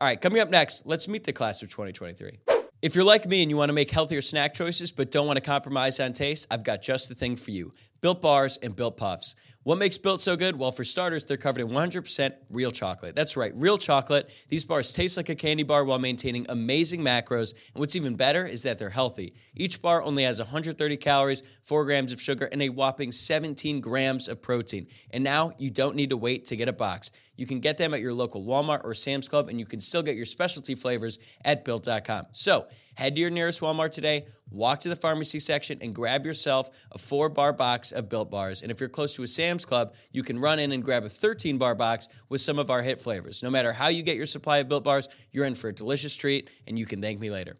All 0.01 0.07
right, 0.07 0.19
coming 0.19 0.41
up 0.41 0.49
next, 0.49 0.87
let's 0.87 1.07
meet 1.07 1.25
the 1.25 1.31
class 1.31 1.61
of 1.61 1.69
2023. 1.69 2.39
If 2.81 2.95
you're 2.95 3.03
like 3.03 3.27
me 3.27 3.43
and 3.43 3.51
you 3.51 3.57
want 3.57 3.69
to 3.69 3.73
make 3.73 3.91
healthier 3.91 4.23
snack 4.23 4.55
choices 4.55 4.91
but 4.91 5.11
don't 5.11 5.27
want 5.27 5.37
to 5.37 5.43
compromise 5.43 5.99
on 5.99 6.13
taste, 6.13 6.47
I've 6.49 6.63
got 6.63 6.81
just 6.81 7.07
the 7.07 7.13
thing 7.13 7.35
for 7.35 7.51
you. 7.51 7.71
Built 8.01 8.19
Bars, 8.19 8.57
and 8.63 8.75
Built 8.75 8.97
Puffs. 8.97 9.35
What 9.61 9.77
makes 9.77 9.99
Built 9.99 10.21
so 10.21 10.35
good? 10.35 10.57
Well, 10.57 10.71
for 10.71 10.83
starters, 10.83 11.23
they're 11.23 11.37
covered 11.37 11.61
in 11.61 11.67
100% 11.67 12.33
real 12.49 12.71
chocolate. 12.71 13.15
That's 13.15 13.37
right, 13.37 13.51
real 13.55 13.77
chocolate. 13.77 14.31
These 14.49 14.65
bars 14.65 14.91
taste 14.91 15.17
like 15.17 15.29
a 15.29 15.35
candy 15.35 15.61
bar 15.61 15.85
while 15.85 15.99
maintaining 15.99 16.47
amazing 16.49 17.01
macros. 17.01 17.51
And 17.51 17.79
what's 17.79 17.95
even 17.95 18.15
better 18.15 18.43
is 18.43 18.63
that 18.63 18.79
they're 18.79 18.89
healthy. 18.89 19.35
Each 19.55 19.79
bar 19.79 20.01
only 20.01 20.23
has 20.23 20.39
130 20.39 20.97
calories, 20.97 21.43
4 21.61 21.85
grams 21.85 22.11
of 22.11 22.19
sugar, 22.19 22.49
and 22.51 22.63
a 22.63 22.69
whopping 22.69 23.11
17 23.11 23.81
grams 23.81 24.27
of 24.27 24.41
protein. 24.41 24.87
And 25.11 25.23
now 25.23 25.51
you 25.59 25.69
don't 25.69 25.95
need 25.95 26.09
to 26.09 26.17
wait 26.17 26.45
to 26.45 26.55
get 26.55 26.67
a 26.67 26.73
box. 26.73 27.11
You 27.41 27.47
can 27.47 27.59
get 27.59 27.79
them 27.79 27.95
at 27.95 28.01
your 28.01 28.13
local 28.13 28.45
Walmart 28.45 28.81
or 28.83 28.93
Sam's 28.93 29.27
Club, 29.27 29.49
and 29.49 29.59
you 29.59 29.65
can 29.65 29.79
still 29.79 30.03
get 30.03 30.15
your 30.15 30.27
specialty 30.27 30.75
flavors 30.75 31.17
at 31.43 31.65
built.com. 31.65 32.27
So 32.33 32.67
head 32.93 33.15
to 33.15 33.19
your 33.19 33.31
nearest 33.31 33.61
Walmart 33.61 33.93
today, 33.93 34.27
walk 34.51 34.81
to 34.81 34.89
the 34.89 34.95
pharmacy 34.95 35.39
section, 35.39 35.79
and 35.81 35.95
grab 35.95 36.23
yourself 36.23 36.69
a 36.91 36.99
four 36.99 37.29
bar 37.29 37.51
box 37.51 37.91
of 37.91 38.09
built 38.09 38.29
bars. 38.29 38.61
And 38.61 38.69
if 38.69 38.79
you're 38.79 38.89
close 38.89 39.15
to 39.15 39.23
a 39.23 39.27
Sam's 39.27 39.65
Club, 39.65 39.95
you 40.11 40.21
can 40.21 40.37
run 40.37 40.59
in 40.59 40.71
and 40.71 40.83
grab 40.83 41.03
a 41.03 41.09
13 41.09 41.57
bar 41.57 41.73
box 41.73 42.07
with 42.29 42.41
some 42.41 42.59
of 42.59 42.69
our 42.69 42.83
hit 42.83 43.01
flavors. 43.01 43.41
No 43.41 43.49
matter 43.49 43.73
how 43.73 43.87
you 43.87 44.03
get 44.03 44.17
your 44.17 44.27
supply 44.27 44.59
of 44.59 44.69
built 44.69 44.83
bars, 44.83 45.09
you're 45.31 45.45
in 45.45 45.55
for 45.55 45.67
a 45.67 45.73
delicious 45.73 46.15
treat, 46.15 46.47
and 46.67 46.77
you 46.77 46.85
can 46.85 47.01
thank 47.01 47.19
me 47.19 47.31
later. 47.31 47.55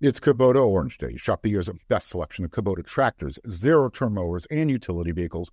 It's 0.00 0.18
Kubota 0.18 0.66
Orange 0.66 0.98
Day. 0.98 1.16
Shop 1.18 1.42
the 1.42 1.50
year's 1.50 1.70
best 1.86 2.08
selection 2.08 2.44
of 2.44 2.50
Kubota 2.50 2.84
tractors, 2.84 3.38
zero 3.48 3.88
turn 3.88 4.14
mowers, 4.14 4.44
and 4.50 4.68
utility 4.68 5.12
vehicles 5.12 5.52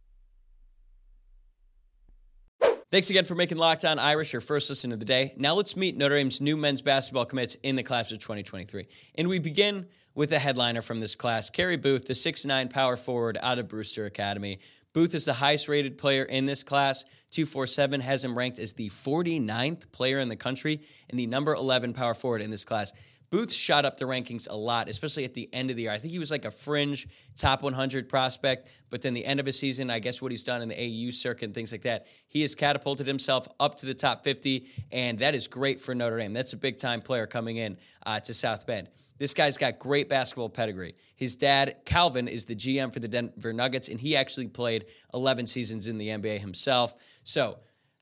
Thanks 2.91 3.09
again 3.09 3.23
for 3.23 3.35
making 3.35 3.57
Locked 3.57 3.85
On 3.85 3.99
Irish 3.99 4.33
your 4.33 4.41
first 4.41 4.69
listen 4.69 4.91
of 4.91 4.99
the 4.99 5.05
day. 5.05 5.33
Now 5.37 5.53
let's 5.53 5.77
meet 5.77 5.95
Notre 5.95 6.17
Dame's 6.17 6.41
new 6.41 6.57
men's 6.57 6.81
basketball 6.81 7.23
commits 7.23 7.55
in 7.63 7.77
the 7.77 7.83
class 7.83 8.11
of 8.11 8.19
2023. 8.19 8.85
And 9.15 9.29
we 9.29 9.39
begin 9.39 9.85
with 10.13 10.33
a 10.33 10.39
headliner 10.39 10.81
from 10.81 10.99
this 10.99 11.15
class, 11.15 11.49
Carey 11.49 11.77
Booth, 11.77 12.05
the 12.05 12.13
6'9 12.13 12.69
power 12.69 12.97
forward 12.97 13.37
out 13.41 13.59
of 13.59 13.69
Brewster 13.69 14.05
Academy. 14.05 14.59
Booth 14.91 15.15
is 15.15 15.23
the 15.23 15.31
highest 15.31 15.69
rated 15.69 15.97
player 15.97 16.23
in 16.23 16.47
this 16.47 16.65
class. 16.65 17.05
247 17.29 18.01
has 18.01 18.25
him 18.25 18.37
ranked 18.37 18.59
as 18.59 18.73
the 18.73 18.89
49th 18.89 19.89
player 19.93 20.19
in 20.19 20.27
the 20.27 20.35
country 20.35 20.81
and 21.09 21.17
the 21.17 21.27
number 21.27 21.53
11 21.53 21.93
power 21.93 22.13
forward 22.13 22.41
in 22.41 22.51
this 22.51 22.65
class. 22.65 22.91
Booth 23.31 23.53
shot 23.53 23.85
up 23.85 23.97
the 23.97 24.03
rankings 24.03 24.45
a 24.49 24.55
lot, 24.55 24.89
especially 24.89 25.23
at 25.23 25.33
the 25.33 25.49
end 25.53 25.69
of 25.69 25.77
the 25.77 25.83
year. 25.83 25.91
I 25.91 25.97
think 25.97 26.11
he 26.11 26.19
was 26.19 26.31
like 26.31 26.43
a 26.43 26.51
fringe 26.51 27.07
top 27.37 27.63
100 27.63 28.09
prospect, 28.09 28.67
but 28.89 29.01
then 29.01 29.13
the 29.13 29.25
end 29.25 29.39
of 29.39 29.45
his 29.45 29.57
season, 29.57 29.89
I 29.89 29.99
guess 29.99 30.21
what 30.21 30.31
he's 30.31 30.43
done 30.43 30.61
in 30.61 30.67
the 30.67 30.75
AU 30.77 31.11
circuit 31.11 31.45
and 31.45 31.55
things 31.55 31.71
like 31.71 31.83
that, 31.83 32.07
he 32.27 32.41
has 32.41 32.55
catapulted 32.55 33.07
himself 33.07 33.47
up 33.57 33.75
to 33.75 33.85
the 33.85 33.93
top 33.93 34.25
50, 34.25 34.67
and 34.91 35.17
that 35.19 35.33
is 35.33 35.47
great 35.47 35.79
for 35.79 35.95
Notre 35.95 36.17
Dame. 36.17 36.33
That's 36.33 36.51
a 36.51 36.57
big 36.57 36.77
time 36.77 37.01
player 37.01 37.25
coming 37.25 37.55
in 37.55 37.77
uh, 38.05 38.19
to 38.19 38.33
South 38.33 38.67
Bend. 38.67 38.89
This 39.17 39.33
guy's 39.33 39.57
got 39.57 39.79
great 39.79 40.09
basketball 40.09 40.49
pedigree. 40.49 40.95
His 41.15 41.37
dad, 41.37 41.75
Calvin, 41.85 42.27
is 42.27 42.45
the 42.45 42.55
GM 42.55 42.91
for 42.91 42.99
the 42.99 43.07
Denver 43.07 43.53
Nuggets, 43.53 43.87
and 43.87 44.01
he 44.01 44.17
actually 44.17 44.47
played 44.47 44.87
11 45.13 45.45
seasons 45.45 45.87
in 45.87 45.97
the 45.99 46.09
NBA 46.09 46.39
himself. 46.39 46.95
So, 47.23 47.59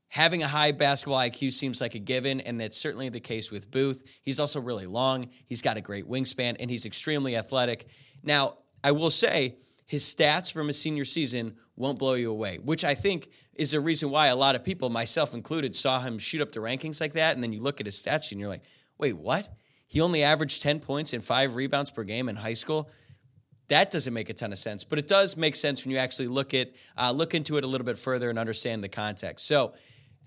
having 0.10 0.44
a 0.44 0.48
high 0.48 0.72
basketball 0.72 1.20
IQ 1.20 1.54
seems 1.54 1.82
like 1.82 1.96
a 1.96 2.00
given, 2.00 2.42
and 2.42 2.60
that's 2.60 2.78
certainly 2.78 3.10
the 3.10 3.20
case 3.20 3.52
with 3.52 3.72
Booth. 3.72 4.04
He's 4.22 4.40
also 4.40 4.60
really 4.60 4.86
long, 4.86 5.30
he's 5.46 5.62
got 5.62 5.78
a 5.78 5.82
great 5.82 6.06
wingspan, 6.08 6.58
and 6.60 6.70
he's 6.70 6.86
extremely 6.86 7.36
athletic. 7.36 7.88
Now, 8.24 8.58
I 8.84 8.92
will 8.92 9.12
say, 9.12 9.56
his 9.86 10.04
stats 10.04 10.52
from 10.52 10.68
his 10.68 10.80
senior 10.80 11.06
season 11.06 11.56
won't 11.76 11.98
blow 11.98 12.14
you 12.14 12.30
away, 12.30 12.58
which 12.58 12.84
I 12.84 12.94
think 12.94 13.30
is 13.56 13.74
a 13.74 13.82
reason 13.82 14.12
why 14.12 14.28
a 14.28 14.36
lot 14.36 14.56
of 14.56 14.64
people, 14.64 14.90
myself 14.90 15.34
included, 15.34 15.76
saw 15.76 16.00
him 16.00 16.20
shoot 16.20 16.42
up 16.42 16.52
the 16.52 16.60
rankings 16.60 17.02
like 17.02 17.14
that. 17.14 17.34
And 17.34 17.44
then 17.44 17.54
you 17.54 17.62
look 17.62 17.80
at 17.80 17.88
his 17.88 18.00
stats 18.00 18.32
and 18.32 18.40
you're 18.40 18.50
like, 18.50 18.62
wait, 19.00 19.18
what? 19.18 19.52
He 19.88 20.00
only 20.00 20.22
averaged 20.22 20.62
10 20.62 20.80
points 20.82 21.12
and 21.12 21.24
five 21.24 21.56
rebounds 21.56 21.90
per 21.90 22.04
game 22.04 22.30
in 22.30 22.36
high 22.36 22.54
school. 22.54 22.90
That 23.70 23.90
doesn't 23.90 24.14
make 24.14 24.30
a 24.30 24.34
ton 24.34 24.52
of 24.52 24.60
sense, 24.60 24.84
but 24.84 25.00
it 25.00 25.08
does 25.08 25.36
make 25.36 25.56
sense 25.56 25.84
when 25.84 25.92
you 25.92 25.98
actually 25.98 26.28
look 26.28 26.54
at 26.54 26.72
uh, 26.96 27.12
look 27.12 27.34
into 27.34 27.58
it 27.58 27.64
a 27.64 27.68
little 27.68 27.86
bit 27.86 27.98
further 27.98 28.30
and 28.30 28.38
understand 28.38 28.84
the 28.84 28.90
context. 28.90 29.48
So 29.48 29.74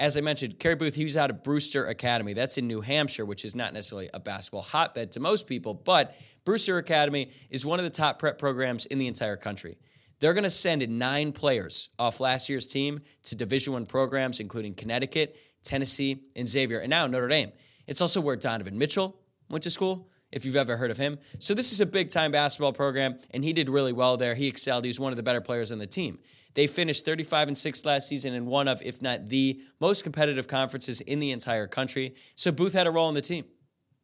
as 0.02 0.16
I 0.16 0.20
mentioned, 0.20 0.58
Carey 0.58 0.74
Booth, 0.74 0.96
he 0.96 1.04
was 1.04 1.16
out 1.16 1.30
of 1.30 1.44
Brewster 1.44 1.86
Academy. 1.86 2.32
That's 2.32 2.58
in 2.58 2.66
New 2.66 2.80
Hampshire, 2.80 3.24
which 3.24 3.44
is 3.44 3.54
not 3.54 3.72
necessarily 3.72 4.10
a 4.12 4.18
basketball 4.18 4.62
hotbed 4.62 5.12
to 5.12 5.20
most 5.20 5.46
people, 5.46 5.74
but 5.74 6.16
Brewster 6.44 6.76
Academy 6.76 7.30
is 7.50 7.64
one 7.64 7.78
of 7.78 7.84
the 7.84 7.90
top 7.90 8.18
prep 8.18 8.36
programs 8.36 8.84
in 8.84 8.98
the 8.98 9.06
entire 9.06 9.36
country. 9.36 9.78
They're 10.18 10.32
going 10.32 10.42
to 10.42 10.50
send 10.50 10.86
nine 10.88 11.30
players 11.30 11.88
off 12.00 12.18
last 12.18 12.48
year's 12.48 12.66
team 12.66 13.02
to 13.22 13.36
Division 13.36 13.74
One 13.74 13.86
programs, 13.86 14.40
including 14.40 14.74
Connecticut, 14.74 15.36
Tennessee, 15.62 16.24
and 16.34 16.48
Xavier, 16.48 16.80
and 16.80 16.90
now 16.90 17.06
Notre 17.06 17.28
Dame. 17.28 17.52
It's 17.86 18.00
also 18.00 18.20
where 18.20 18.34
Donovan 18.34 18.76
Mitchell 18.76 19.20
went 19.48 19.62
to 19.62 19.70
school, 19.70 20.10
if 20.32 20.44
you've 20.44 20.56
ever 20.56 20.78
heard 20.78 20.90
of 20.90 20.96
him. 20.96 21.20
So 21.38 21.54
this 21.54 21.70
is 21.70 21.80
a 21.80 21.86
big 21.86 22.10
time 22.10 22.32
basketball 22.32 22.72
program, 22.72 23.20
and 23.30 23.44
he 23.44 23.52
did 23.52 23.68
really 23.68 23.92
well 23.92 24.16
there. 24.16 24.34
He 24.34 24.48
excelled. 24.48 24.82
He 24.82 24.88
was 24.88 24.98
one 24.98 25.12
of 25.12 25.16
the 25.16 25.22
better 25.22 25.40
players 25.40 25.70
on 25.70 25.78
the 25.78 25.86
team. 25.86 26.18
They 26.54 26.66
finished 26.66 27.04
35 27.04 27.48
and 27.48 27.58
6 27.58 27.84
last 27.84 28.08
season 28.08 28.34
in 28.34 28.46
one 28.46 28.68
of, 28.68 28.82
if 28.82 29.00
not 29.00 29.28
the 29.28 29.60
most 29.80 30.02
competitive 30.04 30.48
conferences 30.48 31.00
in 31.00 31.18
the 31.18 31.30
entire 31.30 31.66
country. 31.66 32.14
So 32.34 32.52
Booth 32.52 32.72
had 32.72 32.86
a 32.86 32.90
role 32.90 33.08
in 33.08 33.14
the 33.14 33.20
team. 33.22 33.44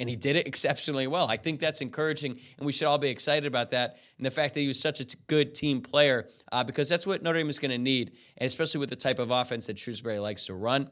And 0.01 0.09
he 0.09 0.15
did 0.15 0.37
it 0.37 0.47
exceptionally 0.47 1.07
well. 1.07 1.29
I 1.29 1.37
think 1.37 1.59
that's 1.59 1.81
encouraging, 1.81 2.39
and 2.57 2.65
we 2.65 2.73
should 2.73 2.87
all 2.87 2.99
be 2.99 3.09
excited 3.09 3.47
about 3.47 3.71
that. 3.71 3.99
And 4.17 4.25
the 4.25 4.31
fact 4.31 4.55
that 4.55 4.61
he 4.61 4.69
was 4.69 4.81
such 4.81 5.01
a 5.01 5.05
t- 5.05 5.19
good 5.27 5.55
team 5.55 5.81
player, 5.81 6.29
uh, 6.53 6.63
because 6.63 6.89
that's 6.89 7.07
what 7.07 7.23
Notre 7.23 7.39
Dame 7.39 7.51
is 7.51 7.59
going 7.59 7.73
to 7.73 7.79
need, 7.79 8.13
and 8.37 8.47
especially 8.47 8.79
with 8.79 8.91
the 8.91 8.97
type 8.97 9.19
of 9.19 9.31
offense 9.33 9.67
that 9.67 9.77
Shrewsberry 9.77 10.23
likes 10.23 10.47
to 10.47 10.55
run. 10.55 10.91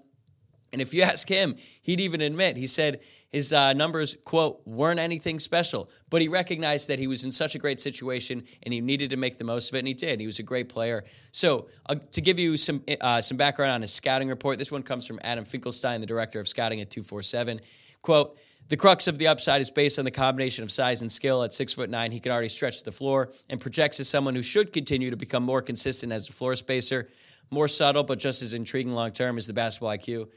And 0.76 0.82
if 0.82 0.92
you 0.92 1.00
ask 1.00 1.26
him, 1.26 1.56
he'd 1.80 2.00
even 2.00 2.20
admit, 2.20 2.58
he 2.58 2.66
said 2.66 3.00
his 3.30 3.50
uh, 3.50 3.72
numbers, 3.72 4.14
quote, 4.26 4.60
weren't 4.66 5.00
anything 5.00 5.40
special, 5.40 5.88
but 6.10 6.20
he 6.20 6.28
recognized 6.28 6.88
that 6.88 6.98
he 6.98 7.06
was 7.06 7.24
in 7.24 7.32
such 7.32 7.54
a 7.54 7.58
great 7.58 7.80
situation 7.80 8.44
and 8.62 8.74
he 8.74 8.82
needed 8.82 9.08
to 9.08 9.16
make 9.16 9.38
the 9.38 9.44
most 9.44 9.70
of 9.70 9.76
it, 9.76 9.78
and 9.78 9.88
he 9.88 9.94
did. 9.94 10.20
He 10.20 10.26
was 10.26 10.38
a 10.38 10.42
great 10.42 10.68
player. 10.68 11.02
So, 11.32 11.68
uh, 11.86 11.94
to 12.12 12.20
give 12.20 12.38
you 12.38 12.58
some, 12.58 12.84
uh, 13.00 13.22
some 13.22 13.38
background 13.38 13.72
on 13.72 13.80
his 13.80 13.90
scouting 13.90 14.28
report, 14.28 14.58
this 14.58 14.70
one 14.70 14.82
comes 14.82 15.06
from 15.06 15.18
Adam 15.24 15.46
Finkelstein, 15.46 16.02
the 16.02 16.06
director 16.06 16.40
of 16.40 16.46
scouting 16.46 16.82
at 16.82 16.90
247. 16.90 17.62
Quote, 18.02 18.38
the 18.68 18.76
crux 18.76 19.06
of 19.06 19.16
the 19.16 19.28
upside 19.28 19.62
is 19.62 19.70
based 19.70 19.98
on 19.98 20.04
the 20.04 20.10
combination 20.10 20.62
of 20.62 20.70
size 20.70 21.00
and 21.00 21.10
skill. 21.10 21.42
At 21.42 21.54
six 21.54 21.72
foot 21.72 21.88
nine, 21.88 22.12
he 22.12 22.20
can 22.20 22.32
already 22.32 22.50
stretch 22.50 22.82
the 22.82 22.92
floor 22.92 23.30
and 23.48 23.58
projects 23.58 23.98
as 23.98 24.10
someone 24.10 24.34
who 24.34 24.42
should 24.42 24.74
continue 24.74 25.08
to 25.08 25.16
become 25.16 25.42
more 25.42 25.62
consistent 25.62 26.12
as 26.12 26.28
a 26.28 26.34
floor 26.34 26.54
spacer. 26.54 27.08
More 27.50 27.68
subtle, 27.68 28.02
but 28.02 28.18
just 28.18 28.42
as 28.42 28.52
intriguing 28.52 28.92
long 28.92 29.12
term 29.12 29.38
is 29.38 29.46
the 29.46 29.52
basketball 29.52 29.96
IQ 29.96 30.28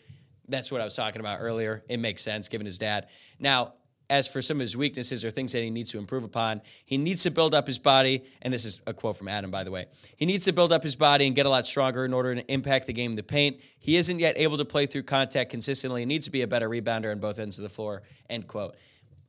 that's 0.49 0.71
what 0.71 0.81
I 0.81 0.83
was 0.83 0.95
talking 0.95 1.19
about 1.19 1.39
earlier. 1.39 1.83
It 1.87 1.99
makes 1.99 2.23
sense 2.23 2.49
given 2.49 2.65
his 2.65 2.77
dad. 2.77 3.07
Now, 3.39 3.73
as 4.09 4.27
for 4.27 4.41
some 4.41 4.57
of 4.57 4.61
his 4.61 4.75
weaknesses 4.75 5.23
or 5.23 5.29
things 5.29 5.51
that 5.51 5.61
he 5.61 5.69
needs 5.69 5.91
to 5.91 5.99
improve 5.99 6.23
upon, 6.23 6.61
he 6.83 6.97
needs 6.97 7.23
to 7.23 7.31
build 7.31 7.53
up 7.53 7.67
his 7.67 7.77
body. 7.77 8.23
And 8.41 8.51
this 8.51 8.65
is 8.65 8.81
a 8.87 8.93
quote 8.93 9.17
from 9.17 9.27
Adam, 9.27 9.51
by 9.51 9.63
the 9.63 9.71
way. 9.71 9.85
He 10.17 10.25
needs 10.25 10.45
to 10.45 10.51
build 10.51 10.73
up 10.73 10.81
his 10.81 10.95
body 10.95 11.27
and 11.27 11.35
get 11.35 11.45
a 11.45 11.49
lot 11.49 11.67
stronger 11.67 12.05
in 12.05 12.13
order 12.13 12.33
to 12.33 12.51
impact 12.51 12.87
the 12.87 12.93
game 12.93 13.11
in 13.11 13.17
the 13.17 13.23
paint. 13.23 13.61
He 13.77 13.97
isn't 13.97 14.19
yet 14.19 14.35
able 14.37 14.57
to 14.57 14.65
play 14.65 14.87
through 14.87 15.03
contact 15.03 15.51
consistently. 15.51 16.01
He 16.01 16.05
needs 16.05 16.25
to 16.25 16.31
be 16.31 16.41
a 16.41 16.47
better 16.47 16.67
rebounder 16.67 17.11
on 17.11 17.19
both 17.19 17.37
ends 17.37 17.59
of 17.59 17.63
the 17.63 17.69
floor. 17.69 18.01
End 18.29 18.47
quote. 18.47 18.75